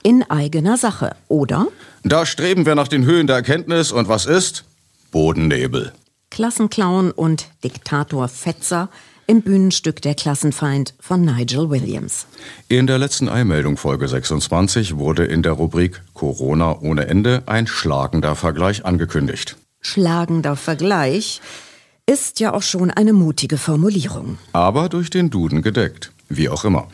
In 0.03 0.23
eigener 0.29 0.77
Sache, 0.77 1.15
oder? 1.27 1.67
Da 2.03 2.25
streben 2.25 2.65
wir 2.65 2.75
nach 2.75 2.87
den 2.87 3.03
Höhen 3.03 3.25
der 3.25 3.37
Erkenntnis 3.37 3.91
und 3.91 4.07
was 4.07 4.25
ist? 4.27 4.63
Bodennebel. 5.11 5.91
Klassenclown 6.29 7.11
und 7.11 7.47
Diktator 7.63 8.27
Fetzer 8.27 8.89
im 9.29 9.43
Bühnenstück 9.43 10.01
Der 10.01 10.15
Klassenfeind 10.15 10.95
von 10.99 11.23
Nigel 11.23 11.69
Williams. 11.69 12.25
In 12.67 12.87
der 12.87 12.97
letzten 12.97 13.29
Eilmeldung 13.29 13.77
Folge 13.77 14.07
26 14.07 14.97
wurde 14.97 15.23
in 15.23 15.43
der 15.43 15.51
Rubrik 15.51 16.01
Corona 16.15 16.79
ohne 16.79 17.05
Ende 17.05 17.43
ein 17.45 17.67
schlagender 17.67 18.35
Vergleich 18.35 18.85
angekündigt. 18.85 19.55
Schlagender 19.81 20.55
Vergleich 20.55 21.41
ist 22.07 22.39
ja 22.39 22.53
auch 22.53 22.63
schon 22.63 22.89
eine 22.89 23.13
mutige 23.13 23.57
Formulierung. 23.57 24.39
Aber 24.51 24.89
durch 24.89 25.11
den 25.11 25.29
Duden 25.29 25.61
gedeckt. 25.61 26.11
Wie 26.29 26.47
auch 26.47 26.63
immer. 26.63 26.87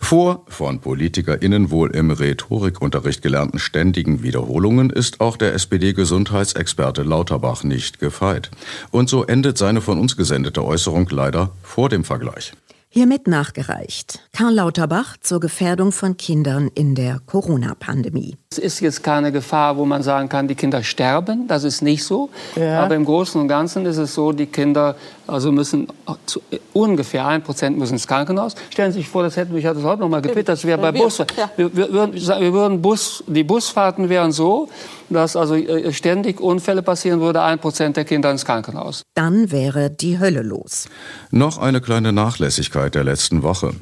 Vor 0.00 0.44
von 0.48 0.80
PolitikerInnen 0.80 1.70
wohl 1.70 1.90
im 1.96 2.10
Rhetorikunterricht 2.10 3.22
gelernten 3.22 3.58
ständigen 3.58 4.22
Wiederholungen 4.22 4.90
ist 4.90 5.20
auch 5.20 5.38
der 5.38 5.54
SPD-Gesundheitsexperte 5.54 7.02
Lauterbach 7.02 7.64
nicht 7.64 7.98
gefeit. 7.98 8.50
Und 8.90 9.08
so 9.08 9.24
endet 9.24 9.56
seine 9.56 9.80
von 9.80 9.98
uns 9.98 10.18
gesendete 10.18 10.62
Äußerung 10.62 11.08
leider 11.10 11.52
vor 11.62 11.88
dem 11.88 12.04
Vergleich. 12.04 12.52
Hiermit 12.94 13.26
nachgereicht. 13.26 14.20
Karl 14.34 14.52
Lauterbach 14.56 15.16
zur 15.18 15.40
Gefährdung 15.40 15.92
von 15.92 16.18
Kindern 16.18 16.70
in 16.74 16.94
der 16.94 17.20
Corona-Pandemie. 17.24 18.36
Es 18.50 18.58
ist 18.58 18.80
jetzt 18.80 19.02
keine 19.02 19.32
Gefahr, 19.32 19.78
wo 19.78 19.86
man 19.86 20.02
sagen 20.02 20.28
kann, 20.28 20.46
die 20.46 20.54
Kinder 20.54 20.82
sterben. 20.82 21.48
Das 21.48 21.64
ist 21.64 21.80
nicht 21.80 22.04
so. 22.04 22.28
Ja. 22.54 22.84
Aber 22.84 22.94
im 22.94 23.06
Großen 23.06 23.40
und 23.40 23.48
Ganzen 23.48 23.86
ist 23.86 23.96
es 23.96 24.12
so, 24.12 24.32
die 24.32 24.44
Kinder 24.44 24.94
also 25.26 25.50
müssen 25.50 25.88
zu, 26.26 26.42
ungefähr 26.74 27.26
ein 27.26 27.42
Prozent 27.42 27.78
müssen 27.78 27.94
ins 27.94 28.06
Krankenhaus. 28.06 28.54
Stellen 28.68 28.92
Sie 28.92 28.98
sich 28.98 29.08
vor, 29.08 29.22
das 29.22 29.38
hätten 29.38 29.52
wir, 29.52 29.60
ich 29.60 29.64
hatte 29.64 29.78
es 29.78 29.84
heute 29.86 30.02
noch 30.02 30.10
mal 30.10 30.20
getwittert, 30.20 30.50
das 30.50 30.64
wäre 30.66 30.76
bei 30.76 30.92
Bus. 30.92 31.20
Wir, 31.56 31.74
wir, 31.74 31.90
würden, 31.90 32.14
wir 32.14 32.52
würden 32.52 32.82
Bus, 32.82 33.24
die 33.26 33.42
Busfahrten 33.42 34.10
wären 34.10 34.32
so, 34.32 34.68
dass 35.12 35.36
also 35.36 35.54
äh, 35.54 35.92
ständig 35.92 36.40
Unfälle 36.40 36.82
passieren 36.82 37.20
würde, 37.20 37.42
ein 37.42 37.58
Prozent 37.58 37.96
der 37.96 38.04
Kinder 38.04 38.30
ins 38.30 38.44
Krankenhaus. 38.44 39.02
Dann 39.14 39.50
wäre 39.50 39.90
die 39.90 40.18
Hölle 40.18 40.42
los. 40.42 40.88
Noch 41.30 41.58
eine 41.58 41.80
kleine 41.80 42.12
Nachlässigkeit 42.12 42.94
der 42.94 43.04
letzten 43.04 43.42
Woche. 43.42 43.74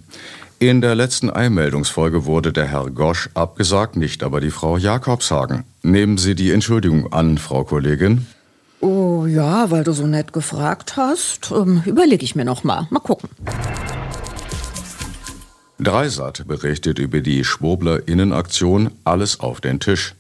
In 0.59 0.83
der 0.83 0.95
letzten 0.95 1.31
Einmeldungsfolge 1.31 2.27
wurde 2.27 2.53
der 2.53 2.67
Herr 2.67 2.91
Gosch 2.91 3.31
abgesagt, 3.33 3.97
nicht 3.97 4.23
aber 4.23 4.43
die 4.43 4.51
Frau 4.51 4.77
Jakobshagen. 4.77 5.65
Nehmen 5.83 6.19
Sie 6.19 6.35
die 6.35 6.51
Entschuldigung 6.51 7.13
an, 7.15 7.39
Frau 7.39 7.65
Kollegin. 7.65 8.27
Oh 8.81 9.25
ja, 9.27 9.71
weil 9.71 9.85
du 9.85 9.93
so 9.93 10.07
nett 10.07 10.33
gefragt 10.33 10.97
hast, 10.97 11.51
ähm, 11.51 11.83
überlege 11.87 12.25
ich 12.25 12.35
mir 12.35 12.45
noch 12.45 12.63
mal. 12.65 12.87
Mal 12.91 13.01
gucken. 13.01 13.31
Dreisat 15.79 16.47
berichtet 16.47 16.99
über 16.99 17.21
die 17.21 17.43
Schwurbler-Innenaktion 17.43 18.91
Alles 19.05 19.41
auf 19.41 19.63
den 19.63 19.81
Tisch. 19.81 20.15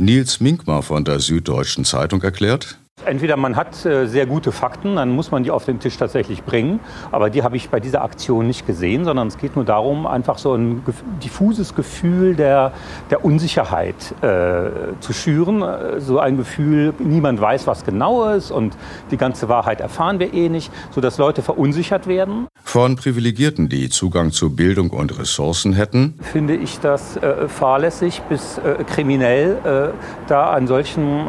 Nils 0.00 0.40
Minkmar 0.40 0.82
von 0.82 1.04
der 1.04 1.20
Süddeutschen 1.20 1.84
Zeitung 1.84 2.22
erklärt, 2.22 2.78
Entweder 3.04 3.36
man 3.36 3.56
hat 3.56 3.84
äh, 3.86 4.06
sehr 4.06 4.26
gute 4.26 4.52
Fakten, 4.52 4.96
dann 4.96 5.10
muss 5.10 5.30
man 5.30 5.42
die 5.42 5.50
auf 5.50 5.64
den 5.64 5.80
Tisch 5.80 5.96
tatsächlich 5.96 6.44
bringen. 6.44 6.80
Aber 7.10 7.30
die 7.30 7.42
habe 7.42 7.56
ich 7.56 7.70
bei 7.70 7.80
dieser 7.80 8.02
Aktion 8.02 8.46
nicht 8.46 8.66
gesehen, 8.66 9.04
sondern 9.04 9.28
es 9.28 9.38
geht 9.38 9.56
nur 9.56 9.64
darum, 9.64 10.06
einfach 10.06 10.38
so 10.38 10.54
ein 10.54 10.82
diffuses 11.22 11.74
Gefühl 11.74 12.34
der, 12.34 12.72
der 13.10 13.24
Unsicherheit 13.24 13.94
äh, 14.22 14.70
zu 15.00 15.12
schüren. 15.12 15.62
Äh, 15.62 16.00
so 16.00 16.18
ein 16.18 16.36
Gefühl, 16.36 16.94
niemand 16.98 17.40
weiß, 17.40 17.66
was 17.66 17.84
genau 17.84 18.30
ist 18.30 18.50
und 18.50 18.76
die 19.10 19.16
ganze 19.16 19.48
Wahrheit 19.48 19.80
erfahren 19.80 20.18
wir 20.18 20.32
eh 20.34 20.48
nicht, 20.48 20.72
sodass 20.90 21.18
Leute 21.18 21.42
verunsichert 21.42 22.06
werden. 22.06 22.46
Von 22.62 22.96
Privilegierten, 22.96 23.68
die 23.68 23.88
Zugang 23.88 24.32
zu 24.32 24.54
Bildung 24.54 24.90
und 24.90 25.18
Ressourcen 25.18 25.72
hätten, 25.72 26.18
finde 26.20 26.54
ich 26.54 26.80
das 26.80 27.16
äh, 27.16 27.48
fahrlässig 27.48 28.22
bis 28.28 28.58
äh, 28.58 28.84
kriminell, 28.84 29.58
äh, 29.64 30.28
da 30.28 30.50
an 30.50 30.66
solchen, 30.66 31.28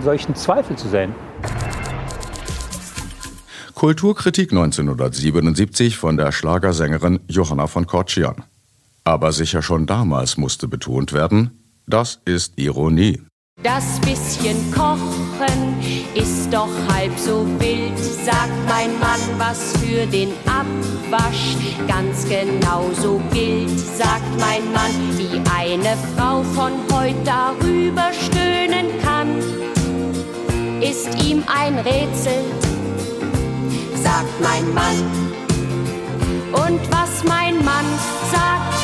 solchen 0.00 0.34
Zweifel 0.48 0.76
zu 0.76 0.88
sehen. 0.88 1.14
Kulturkritik 3.74 4.50
1977 4.50 5.98
von 5.98 6.16
der 6.16 6.32
Schlagersängerin 6.32 7.20
Johanna 7.28 7.66
von 7.66 7.86
Kortschian. 7.86 8.44
Aber 9.04 9.32
sicher 9.32 9.60
schon 9.60 9.84
damals 9.84 10.38
musste 10.38 10.66
betont 10.66 11.12
werden, 11.12 11.50
das 11.86 12.22
ist 12.24 12.54
Ironie. 12.56 13.20
Das 13.62 14.00
bisschen 14.00 14.72
Kochen 14.72 15.80
ist 16.14 16.50
doch 16.50 16.70
halb 16.90 17.18
so 17.18 17.46
wild, 17.58 17.98
sagt 17.98 18.66
mein 18.66 18.98
Mann, 19.00 19.20
was 19.36 19.76
für 19.76 20.06
den 20.06 20.30
Abwasch 20.46 21.58
ganz 21.86 22.26
genauso 22.26 23.20
gilt, 23.34 23.78
sagt 23.78 24.40
mein 24.40 24.64
Mann, 24.72 24.96
wie 25.18 25.42
eine 25.54 25.94
Frau 26.16 26.42
von 26.42 26.72
heute 26.90 27.18
darüber 27.22 28.10
stöhnen 28.14 28.98
kann 29.02 29.58
ist 30.80 31.08
ihm 31.24 31.42
ein 31.46 31.78
Rätsel, 31.78 32.44
sagt 33.96 34.40
mein 34.40 34.72
Mann. 34.74 35.02
Und 36.52 36.80
was 36.90 37.24
mein 37.24 37.56
Mann 37.64 37.84
sagt, 38.30 38.74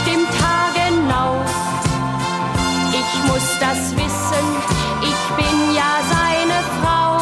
stimmt 0.00 0.28
haargenau. 0.42 1.42
Ich 2.92 3.26
muss 3.26 3.58
das 3.58 3.96
wissen, 3.96 4.46
ich 5.02 5.36
bin 5.36 5.74
ja 5.74 6.00
seine 6.12 6.62
Frau. 6.80 7.20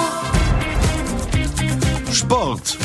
Sport. 2.12 2.78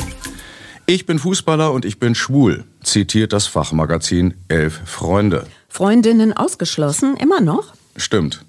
Ich 0.86 1.06
bin 1.06 1.18
Fußballer 1.18 1.72
und 1.72 1.84
ich 1.84 1.98
bin 1.98 2.14
schwul, 2.14 2.64
zitiert 2.82 3.32
das 3.32 3.46
Fachmagazin 3.46 4.34
Elf 4.48 4.80
Freunde. 4.84 5.46
Freundinnen 5.68 6.32
ausgeschlossen, 6.32 7.16
immer 7.16 7.40
noch? 7.40 7.74
Stimmt. 7.96 8.44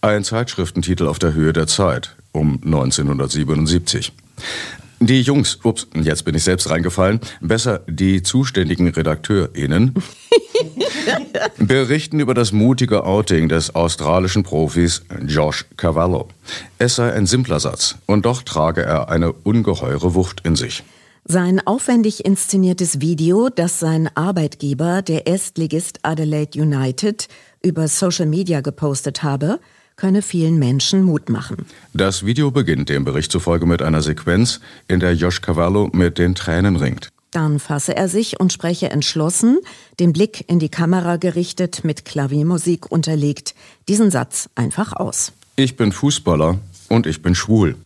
Ein 0.00 0.24
Zeitschriftentitel 0.24 1.06
auf 1.06 1.18
der 1.18 1.34
Höhe 1.34 1.52
der 1.52 1.66
Zeit 1.66 2.16
um 2.32 2.60
1977. 2.64 4.12
Die 5.00 5.22
Jungs, 5.22 5.60
ups, 5.62 5.86
jetzt 5.94 6.24
bin 6.24 6.34
ich 6.34 6.42
selbst 6.42 6.70
reingefallen, 6.70 7.20
besser 7.40 7.82
die 7.86 8.22
zuständigen 8.24 8.88
RedakteurInnen, 8.88 9.94
berichten 11.58 12.18
über 12.18 12.34
das 12.34 12.50
mutige 12.50 13.04
Outing 13.04 13.48
des 13.48 13.76
australischen 13.76 14.42
Profis 14.42 15.02
Josh 15.24 15.66
Cavallo. 15.76 16.28
Es 16.78 16.96
sei 16.96 17.12
ein 17.12 17.26
simpler 17.26 17.60
Satz 17.60 17.94
und 18.06 18.26
doch 18.26 18.42
trage 18.42 18.82
er 18.82 19.08
eine 19.08 19.32
ungeheure 19.32 20.14
Wucht 20.14 20.40
in 20.44 20.56
sich. 20.56 20.82
Sein 21.30 21.60
aufwendig 21.64 22.24
inszeniertes 22.24 23.00
Video, 23.02 23.50
das 23.50 23.78
sein 23.78 24.08
Arbeitgeber, 24.14 25.02
der 25.02 25.26
Erstligist 25.26 25.98
Adelaide 26.02 26.58
United, 26.58 27.28
über 27.62 27.88
Social 27.88 28.26
Media 28.26 28.60
gepostet 28.60 29.22
habe, 29.22 29.60
könne 29.96 30.22
vielen 30.22 30.58
Menschen 30.58 31.02
Mut 31.02 31.28
machen. 31.28 31.66
Das 31.92 32.24
Video 32.24 32.50
beginnt 32.50 32.88
dem 32.88 33.04
Bericht 33.04 33.32
zufolge 33.32 33.66
mit 33.66 33.82
einer 33.82 34.00
Sequenz, 34.00 34.60
in 34.86 35.00
der 35.00 35.14
Josh 35.14 35.40
Cavallo 35.40 35.90
mit 35.92 36.18
den 36.18 36.34
Tränen 36.34 36.76
ringt. 36.76 37.10
Dann 37.30 37.58
fasse 37.58 37.94
er 37.94 38.08
sich 38.08 38.40
und 38.40 38.52
spreche 38.52 38.88
entschlossen, 38.90 39.58
den 40.00 40.12
Blick 40.12 40.44
in 40.48 40.58
die 40.58 40.70
Kamera 40.70 41.16
gerichtet, 41.16 41.84
mit 41.84 42.04
Klaviermusik 42.04 42.90
unterlegt, 42.90 43.54
diesen 43.88 44.10
Satz 44.10 44.48
einfach 44.54 44.94
aus. 44.94 45.32
Ich 45.56 45.76
bin 45.76 45.92
Fußballer 45.92 46.58
und 46.88 47.06
ich 47.06 47.20
bin 47.20 47.34
schwul. 47.34 47.76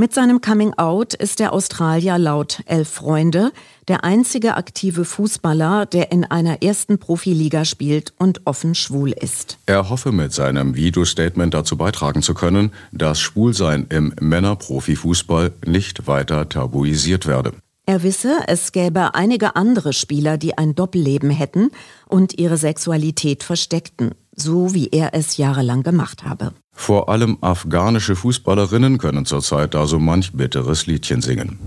Mit 0.00 0.14
seinem 0.14 0.40
Coming-out 0.40 1.14
ist 1.14 1.40
der 1.40 1.52
Australier 1.52 2.18
laut 2.18 2.62
Elf 2.66 2.88
Freunde 2.88 3.50
der 3.88 4.04
einzige 4.04 4.54
aktive 4.54 5.04
Fußballer, 5.04 5.86
der 5.86 6.12
in 6.12 6.24
einer 6.24 6.62
ersten 6.62 6.98
Profiliga 6.98 7.64
spielt 7.64 8.12
und 8.16 8.46
offen 8.46 8.76
schwul 8.76 9.10
ist. 9.10 9.58
Er 9.66 9.90
hoffe 9.90 10.12
mit 10.12 10.32
seinem 10.32 10.76
Videostatement 10.76 11.52
dazu 11.52 11.76
beitragen 11.76 12.22
zu 12.22 12.34
können, 12.34 12.70
dass 12.92 13.18
Schwulsein 13.18 13.86
im 13.88 14.14
Männerprofifußball 14.20 15.52
nicht 15.66 16.06
weiter 16.06 16.48
tabuisiert 16.48 17.26
werde. 17.26 17.54
Er 17.88 18.02
wisse, 18.02 18.40
es 18.46 18.72
gäbe 18.72 19.14
einige 19.14 19.56
andere 19.56 19.94
Spieler, 19.94 20.36
die 20.36 20.58
ein 20.58 20.74
Doppelleben 20.74 21.30
hätten 21.30 21.70
und 22.06 22.38
ihre 22.38 22.58
Sexualität 22.58 23.42
versteckten, 23.42 24.10
so 24.36 24.74
wie 24.74 24.88
er 24.88 25.14
es 25.14 25.38
jahrelang 25.38 25.84
gemacht 25.84 26.22
habe. 26.22 26.52
Vor 26.70 27.08
allem 27.08 27.38
afghanische 27.40 28.14
Fußballerinnen 28.14 28.98
können 28.98 29.24
zurzeit 29.24 29.72
da 29.72 29.86
so 29.86 29.98
manch 29.98 30.34
bitteres 30.34 30.84
Liedchen 30.84 31.22
singen. 31.22 31.60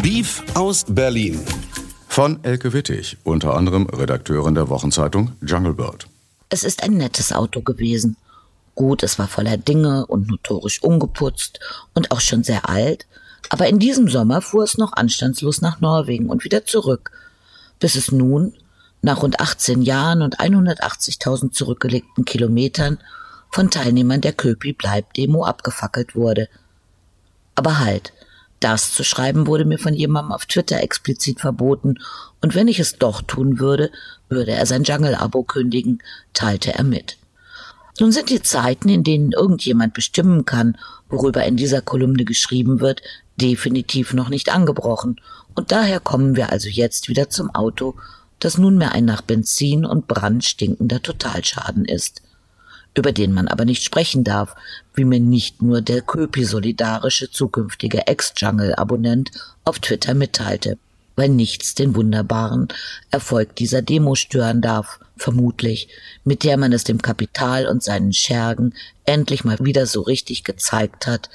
Beef 0.00 0.44
aus 0.54 0.84
Berlin. 0.88 1.40
Von 2.06 2.44
Elke 2.44 2.72
Wittig, 2.72 3.16
unter 3.24 3.56
anderem 3.56 3.86
Redakteurin 3.86 4.54
der 4.54 4.68
Wochenzeitung 4.68 5.32
Jungle 5.44 5.74
Bird. 5.74 6.06
Es 6.48 6.62
ist 6.62 6.84
ein 6.84 6.92
nettes 6.92 7.32
Auto 7.32 7.60
gewesen. 7.60 8.16
Gut, 8.76 9.02
es 9.02 9.18
war 9.18 9.26
voller 9.26 9.56
Dinge 9.56 10.06
und 10.06 10.28
notorisch 10.28 10.80
ungeputzt 10.80 11.58
und 11.92 12.12
auch 12.12 12.20
schon 12.20 12.44
sehr 12.44 12.68
alt, 12.68 13.08
aber 13.48 13.68
in 13.68 13.78
diesem 13.78 14.08
Sommer 14.08 14.40
fuhr 14.40 14.64
es 14.64 14.78
noch 14.78 14.92
anstandslos 14.92 15.60
nach 15.60 15.80
Norwegen 15.80 16.30
und 16.30 16.44
wieder 16.44 16.64
zurück, 16.64 17.10
bis 17.78 17.96
es 17.96 18.12
nun 18.12 18.54
nach 19.02 19.22
rund 19.22 19.40
18 19.40 19.82
Jahren 19.82 20.22
und 20.22 20.38
180.000 20.38 21.50
zurückgelegten 21.50 22.24
Kilometern 22.24 22.98
von 23.50 23.70
Teilnehmern 23.70 24.20
der 24.20 24.32
Köpi 24.32 24.72
Bleib 24.72 25.12
Demo 25.14 25.44
abgefackelt 25.44 26.14
wurde. 26.14 26.48
Aber 27.54 27.80
halt, 27.80 28.12
das 28.60 28.92
zu 28.92 29.02
schreiben 29.02 29.46
wurde 29.46 29.64
mir 29.64 29.78
von 29.78 29.92
jemandem 29.92 30.32
auf 30.32 30.46
Twitter 30.46 30.80
explizit 30.80 31.40
verboten, 31.40 31.98
und 32.40 32.54
wenn 32.54 32.68
ich 32.68 32.78
es 32.78 32.96
doch 32.96 33.22
tun 33.22 33.58
würde, 33.58 33.90
würde 34.28 34.52
er 34.52 34.66
sein 34.66 34.84
Jungle-Abo 34.84 35.42
kündigen, 35.42 36.02
teilte 36.32 36.74
er 36.74 36.84
mit. 36.84 37.18
Nun 38.00 38.12
sind 38.12 38.30
die 38.30 38.42
Zeiten, 38.42 38.88
in 38.88 39.04
denen 39.04 39.32
irgendjemand 39.32 39.94
bestimmen 39.94 40.44
kann, 40.44 40.78
worüber 41.12 41.44
in 41.44 41.56
dieser 41.56 41.82
Kolumne 41.82 42.24
geschrieben 42.24 42.80
wird, 42.80 43.02
definitiv 43.40 44.14
noch 44.14 44.28
nicht 44.30 44.52
angebrochen, 44.52 45.20
und 45.54 45.70
daher 45.70 46.00
kommen 46.00 46.34
wir 46.34 46.50
also 46.50 46.68
jetzt 46.68 47.08
wieder 47.08 47.28
zum 47.28 47.54
Auto 47.54 47.94
das 48.38 48.58
nunmehr 48.58 48.92
ein 48.92 49.04
nach 49.04 49.20
Benzin 49.20 49.84
und 49.84 50.08
Brand 50.08 50.44
stinkender 50.44 51.00
Totalschaden 51.00 51.84
ist, 51.84 52.22
über 52.96 53.12
den 53.12 53.32
man 53.32 53.46
aber 53.46 53.64
nicht 53.64 53.84
sprechen 53.84 54.24
darf, 54.24 54.56
wie 54.94 55.04
mir 55.04 55.20
nicht 55.20 55.62
nur 55.62 55.80
der 55.80 56.02
Köpi-solidarische 56.02 57.30
zukünftige 57.30 58.08
Ex-Jungle-Abonnent 58.08 59.30
auf 59.64 59.78
Twitter 59.78 60.14
mitteilte, 60.14 60.76
weil 61.14 61.28
nichts 61.28 61.76
den 61.76 61.94
wunderbaren 61.94 62.66
Erfolg 63.12 63.54
dieser 63.54 63.80
Demo 63.80 64.16
stören 64.16 64.60
darf, 64.60 64.98
vermutlich, 65.22 65.88
mit 66.24 66.44
der 66.44 66.56
man 66.56 66.72
es 66.72 66.84
dem 66.84 67.00
Kapital 67.00 67.66
und 67.66 67.82
seinen 67.82 68.12
Schergen 68.12 68.74
endlich 69.04 69.44
mal 69.44 69.58
wieder 69.60 69.86
so 69.86 70.02
richtig 70.02 70.44
gezeigt 70.44 71.06
hat, 71.06 71.30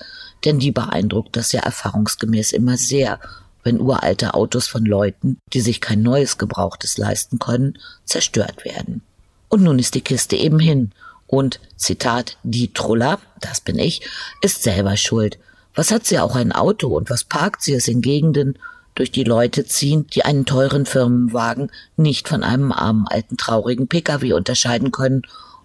denn 0.46 0.60
die 0.60 0.72
beeindruckt 0.72 1.36
das 1.36 1.52
ja 1.52 1.62
erfahrungsgemäß 1.62 2.52
immer 2.52 2.78
sehr, 2.78 3.20
wenn 3.64 3.82
uralte 3.82 4.34
Autos 4.34 4.68
von 4.68 4.86
Leuten, 4.86 5.40
die 5.54 5.62
sich 5.62 5.82
kein 5.82 6.02
neues 6.02 6.38
Gebrauchtes 6.38 6.98
leisten 6.98 7.40
können, 7.40 7.78
zerstört 8.06 8.66
werden. 8.66 9.02
Und 9.50 9.64
nun 9.64 9.80
ist 9.80 9.96
die 9.96 10.02
Kiste 10.02 10.36
eben 10.36 10.60
hin. 10.60 10.92
Und, 11.26 11.60
Zitat, 11.76 12.38
die 12.44 12.74
Trulla, 12.74 13.20
das 13.42 13.60
bin 13.60 13.78
ich, 13.80 14.02
ist 14.42 14.64
selber 14.64 14.96
schuld. 14.96 15.38
Was 15.76 15.92
hat 15.92 16.06
sie 16.06 16.20
auch 16.20 16.36
ein 16.36 16.52
Auto 16.52 16.96
und 16.96 17.10
was 17.10 17.24
parkt 17.24 17.62
sie 17.62 17.74
es 17.74 17.88
in 17.88 18.02
Gegenden, 18.02 18.58
durch 18.98 19.12
die 19.12 19.24
Leute 19.24 19.66
ziehen, 19.66 20.08
die 20.08 20.26
einen 20.26 20.46
teuren 20.46 20.86
Firmenwagen 20.86 21.72
nicht 21.96 22.28
von 22.28 22.44
einem 22.44 22.72
armen 22.72 23.08
alten 23.08 23.38
traurigen 23.38 23.88
Pkw 23.88 24.34
unterscheiden 24.34 24.92
können 24.92 25.22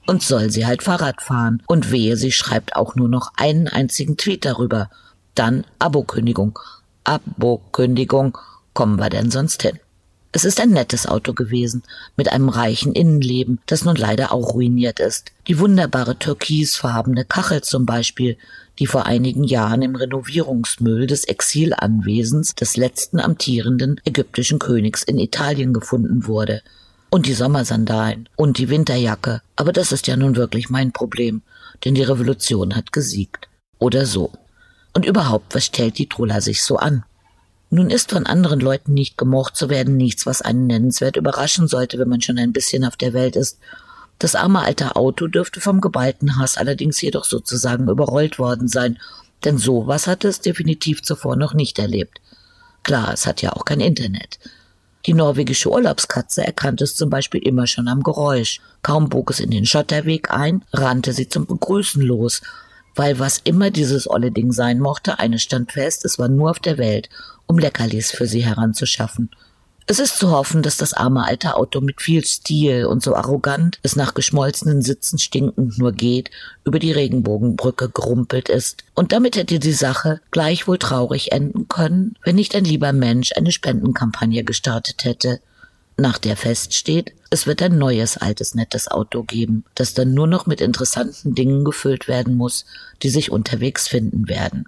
und 0.07 0.23
soll 0.23 0.51
sie 0.51 0.67
halt 0.67 0.83
Fahrrad 0.83 1.23
fahren. 1.23 1.63
Und 1.67 1.91
wehe, 1.91 2.17
sie 2.17 2.33
schreibt 2.33 2.77
auch 2.77 2.95
nur 2.95 3.09
noch 3.09 3.33
einen 3.37 3.69
einzigen 3.69 4.17
Tweet 4.17 4.45
darüber. 4.45 4.91
Dann 5.35 5.65
Abokündigung. 5.79 6.59
Abokündigung. 7.05 8.37
Kommen 8.75 8.99
wir 8.99 9.11
denn 9.11 9.31
sonst 9.31 9.63
hin? 9.63 9.79
Es 10.35 10.45
ist 10.47 10.61
ein 10.61 10.71
nettes 10.71 11.07
Auto 11.07 11.35
gewesen, 11.35 11.83
mit 12.17 12.33
einem 12.33 12.49
reichen 12.49 12.95
Innenleben, 12.95 13.61
das 13.67 13.85
nun 13.85 13.97
leider 13.97 14.33
auch 14.33 14.55
ruiniert 14.55 14.99
ist. 14.99 15.31
Die 15.47 15.59
wunderbare 15.59 16.19
türkisfarbene 16.19 17.27
Kachel 17.27 17.63
zum 17.63 17.85
Beispiel, 17.85 18.39
die 18.79 18.87
vor 18.87 19.07
einigen 19.07 19.45
Jahren 19.45 19.83
im 19.83 19.95
Renovierungsmüll 19.95 21.07
des 21.07 21.25
Exilanwesens 21.25 22.55
des 22.55 22.77
letzten 22.77 23.21
amtierenden 23.21 24.01
ägyptischen 24.05 24.59
Königs 24.59 25.03
in 25.03 25.19
Italien 25.19 25.73
gefunden 25.73 26.27
wurde. 26.27 26.63
Und 27.11 27.27
die 27.27 27.35
Sommersandalen 27.35 28.29
und 28.37 28.57
die 28.57 28.71
Winterjacke. 28.71 29.43
Aber 29.57 29.73
das 29.73 29.93
ist 29.93 30.07
ja 30.07 30.17
nun 30.17 30.37
wirklich 30.37 30.71
mein 30.71 30.93
Problem, 30.93 31.43
denn 31.85 31.95
die 31.95 32.03
Revolution 32.03 32.75
hat 32.75 32.93
gesiegt. 32.93 33.49
Oder 33.79 34.07
so. 34.07 34.33
Und 34.95 35.05
überhaupt, 35.05 35.55
was 35.55 35.67
stellt 35.67 35.99
die 35.99 36.09
Trulla 36.09 36.41
sich 36.41 36.63
so 36.63 36.77
an? 36.77 37.05
Nun 37.75 37.91
ist 37.91 38.11
von 38.11 38.27
anderen 38.27 38.61
Leuten 38.61 38.93
nicht 38.93 39.17
gemocht 39.17 39.57
zu 39.57 39.71
werden 39.71 39.97
nichts, 39.97 40.27
was 40.27 40.43
einen 40.43 40.67
nennenswert 40.67 41.17
überraschen 41.17 41.69
sollte, 41.69 41.99
wenn 41.99 42.09
man 42.09 42.21
schon 42.21 42.39
ein 42.39 42.53
bisschen 42.53 42.85
auf 42.85 42.97
der 42.97 43.15
Welt 43.15 43.35
ist. 43.35 43.59
Das 44.23 44.37
arme 44.37 44.61
alte 44.61 44.95
Auto 44.95 45.27
dürfte 45.27 45.61
vom 45.61 45.81
geballten 45.81 46.39
Hass 46.39 46.57
allerdings 46.57 47.01
jedoch 47.01 47.25
sozusagen 47.25 47.89
überrollt 47.89 48.39
worden 48.39 48.69
sein, 48.69 49.01
denn 49.43 49.59
sowas 49.59 50.07
hatte 50.07 50.29
es 50.29 50.39
definitiv 50.39 51.03
zuvor 51.03 51.35
noch 51.35 51.55
nicht 51.55 51.81
erlebt. 51.81 52.21
Klar, 52.85 53.13
es 53.13 53.27
hat 53.27 53.43
ja 53.43 53.53
auch 53.53 53.65
kein 53.65 53.81
Internet. 53.81 54.39
Die 55.07 55.15
norwegische 55.15 55.73
Urlaubskatze 55.73 56.47
erkannte 56.47 56.85
es 56.85 56.95
zum 56.95 57.11
Beispiel 57.11 57.43
immer 57.43 57.67
schon 57.67 57.89
am 57.89 58.05
Geräusch. 58.05 58.61
Kaum 58.83 59.09
bog 59.09 59.33
es 59.33 59.41
in 59.41 59.51
den 59.51 59.67
Schotterweg 59.67 60.31
ein, 60.31 60.65
rannte 60.73 61.13
sie 61.13 61.29
zum 61.29 61.47
Begrüßen 61.47 62.01
los, 62.01 62.43
weil 62.95 63.19
was 63.19 63.39
immer 63.39 63.73
dieses 63.73 64.09
olle 64.09 64.31
Ding 64.31 64.53
sein 64.53 64.79
mochte, 64.79 65.19
eines 65.19 65.43
stand 65.43 65.73
fest, 65.73 66.05
es 66.05 66.21
war 66.21 66.29
nur 66.29 66.53
auf 66.53 66.61
der 66.61 66.79
Welt 66.79 67.09
um 67.49 67.59
Leckerlis 67.59 68.13
für 68.13 68.29
sie 68.29 68.45
heranzuschaffen. 68.45 69.31
Es 69.93 69.99
ist 69.99 70.17
zu 70.17 70.31
hoffen, 70.31 70.63
dass 70.63 70.79
das 70.79 70.95
arme 70.95 71.23
alte 71.23 71.55
Auto 71.55 71.83
mit 71.83 72.01
viel 72.01 72.25
Stil 72.25 72.87
und 72.87 73.03
so 73.03 73.15
arrogant 73.15 73.79
es 73.83 73.95
nach 73.95 74.15
geschmolzenen 74.15 74.81
Sitzen 74.81 75.19
stinkend 75.19 75.77
nur 75.77 75.93
geht, 75.93 76.31
über 76.65 76.79
die 76.79 76.93
Regenbogenbrücke 76.93 77.91
gerumpelt 77.91 78.49
ist. 78.49 78.85
Und 78.95 79.13
damit 79.13 79.37
hätte 79.37 79.59
die 79.59 79.73
Sache 79.75 80.23
gleichwohl 80.31 80.79
traurig 80.79 81.33
enden 81.33 81.69
können, 81.69 82.17
wenn 82.25 82.37
nicht 82.37 82.55
ein 82.55 82.65
lieber 82.65 82.95
Mensch 82.95 83.33
eine 83.37 83.53
Spendenkampagne 83.53 84.45
gestartet 84.45 85.05
hätte, 85.05 85.41
nach 85.99 86.17
der 86.17 86.39
feststeht, 86.39 87.13
es 87.29 87.47
wird 87.47 87.61
ein 87.61 87.77
neues 87.77 88.17
altes 88.17 88.55
nettes 88.55 88.89
Auto 88.91 89.25
geben, 89.25 89.67
das 89.75 89.93
dann 89.93 90.15
nur 90.15 90.27
noch 90.27 90.47
mit 90.47 90.63
interessanten 90.63 91.35
Dingen 91.35 91.65
gefüllt 91.65 92.09
werden 92.09 92.35
muss, 92.35 92.65
die 93.03 93.11
sich 93.11 93.31
unterwegs 93.31 93.89
finden 93.89 94.27
werden. 94.27 94.65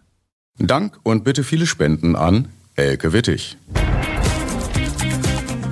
Dank 0.58 0.98
und 1.02 1.24
bitte 1.24 1.44
viele 1.44 1.64
Spenden 1.64 2.14
an 2.14 2.48
Elke 2.76 3.14
Wittig. 3.14 3.56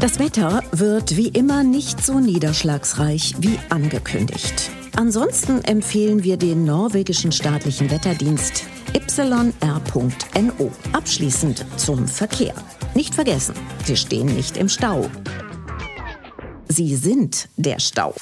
Das 0.02 0.18
Wetter 0.18 0.64
wird 0.72 1.16
wie 1.16 1.28
immer 1.28 1.62
nicht 1.62 2.04
so 2.04 2.18
niederschlagsreich 2.18 3.36
wie 3.38 3.56
angekündigt. 3.68 4.68
Ansonsten 4.96 5.62
empfehlen 5.62 6.24
wir 6.24 6.36
den 6.36 6.64
norwegischen 6.64 7.30
staatlichen 7.30 7.88
Wetterdienst 7.88 8.64
yr.no. 8.94 10.72
Abschließend 10.92 11.64
zum 11.76 12.08
Verkehr. 12.08 12.52
Nicht 12.96 13.14
vergessen, 13.14 13.54
Sie 13.84 13.96
stehen 13.96 14.26
nicht 14.26 14.56
im 14.56 14.68
Stau. 14.68 15.08
Sie 16.66 16.96
sind 16.96 17.48
der 17.56 17.78
Stau. 17.78 18.16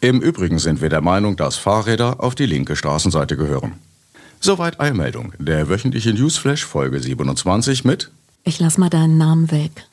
Im 0.00 0.22
Übrigen 0.22 0.58
sind 0.58 0.80
wir 0.80 0.88
der 0.88 1.02
Meinung, 1.02 1.36
dass 1.36 1.58
Fahrräder 1.58 2.24
auf 2.24 2.34
die 2.34 2.46
linke 2.46 2.76
Straßenseite 2.76 3.36
gehören. 3.36 3.74
Soweit 4.40 4.80
Eilmeldung, 4.80 5.34
der 5.38 5.68
wöchentliche 5.68 6.14
Newsflash 6.14 6.64
Folge 6.64 6.98
27 6.98 7.84
mit 7.84 8.10
Ich 8.44 8.58
lass 8.58 8.78
mal 8.78 8.88
deinen 8.88 9.18
Namen 9.18 9.50
weg. 9.50 9.86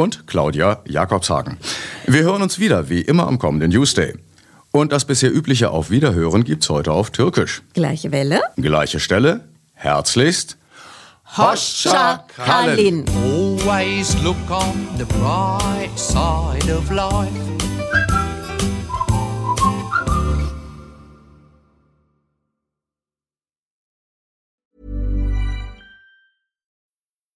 Und 0.00 0.26
Claudia 0.26 0.80
Jakobshagen. 0.86 1.58
Wir 2.06 2.22
hören 2.22 2.40
uns 2.40 2.58
wieder, 2.58 2.88
wie 2.88 3.02
immer 3.02 3.26
am 3.26 3.38
kommenden 3.38 3.70
Newsday. 3.70 4.14
Und 4.70 4.92
das 4.92 5.04
bisher 5.04 5.30
übliche 5.30 5.72
Auf 5.72 5.90
Wiederhören 5.90 6.42
gibt's 6.42 6.70
heute 6.70 6.92
auf 6.92 7.10
Türkisch. 7.10 7.60
Gleiche 7.74 8.10
Welle. 8.10 8.40
Gleiche 8.56 8.98
Stelle. 8.98 9.44
Herzlichst. 9.74 10.56
Hoşça 11.36 12.26
kalın. 12.36 13.06
Always 13.24 14.16
look 14.24 14.50
on 14.50 14.98
the 14.98 15.04
bright 15.04 15.98
side 15.98 16.74
of 16.74 16.90
life. 16.90 17.59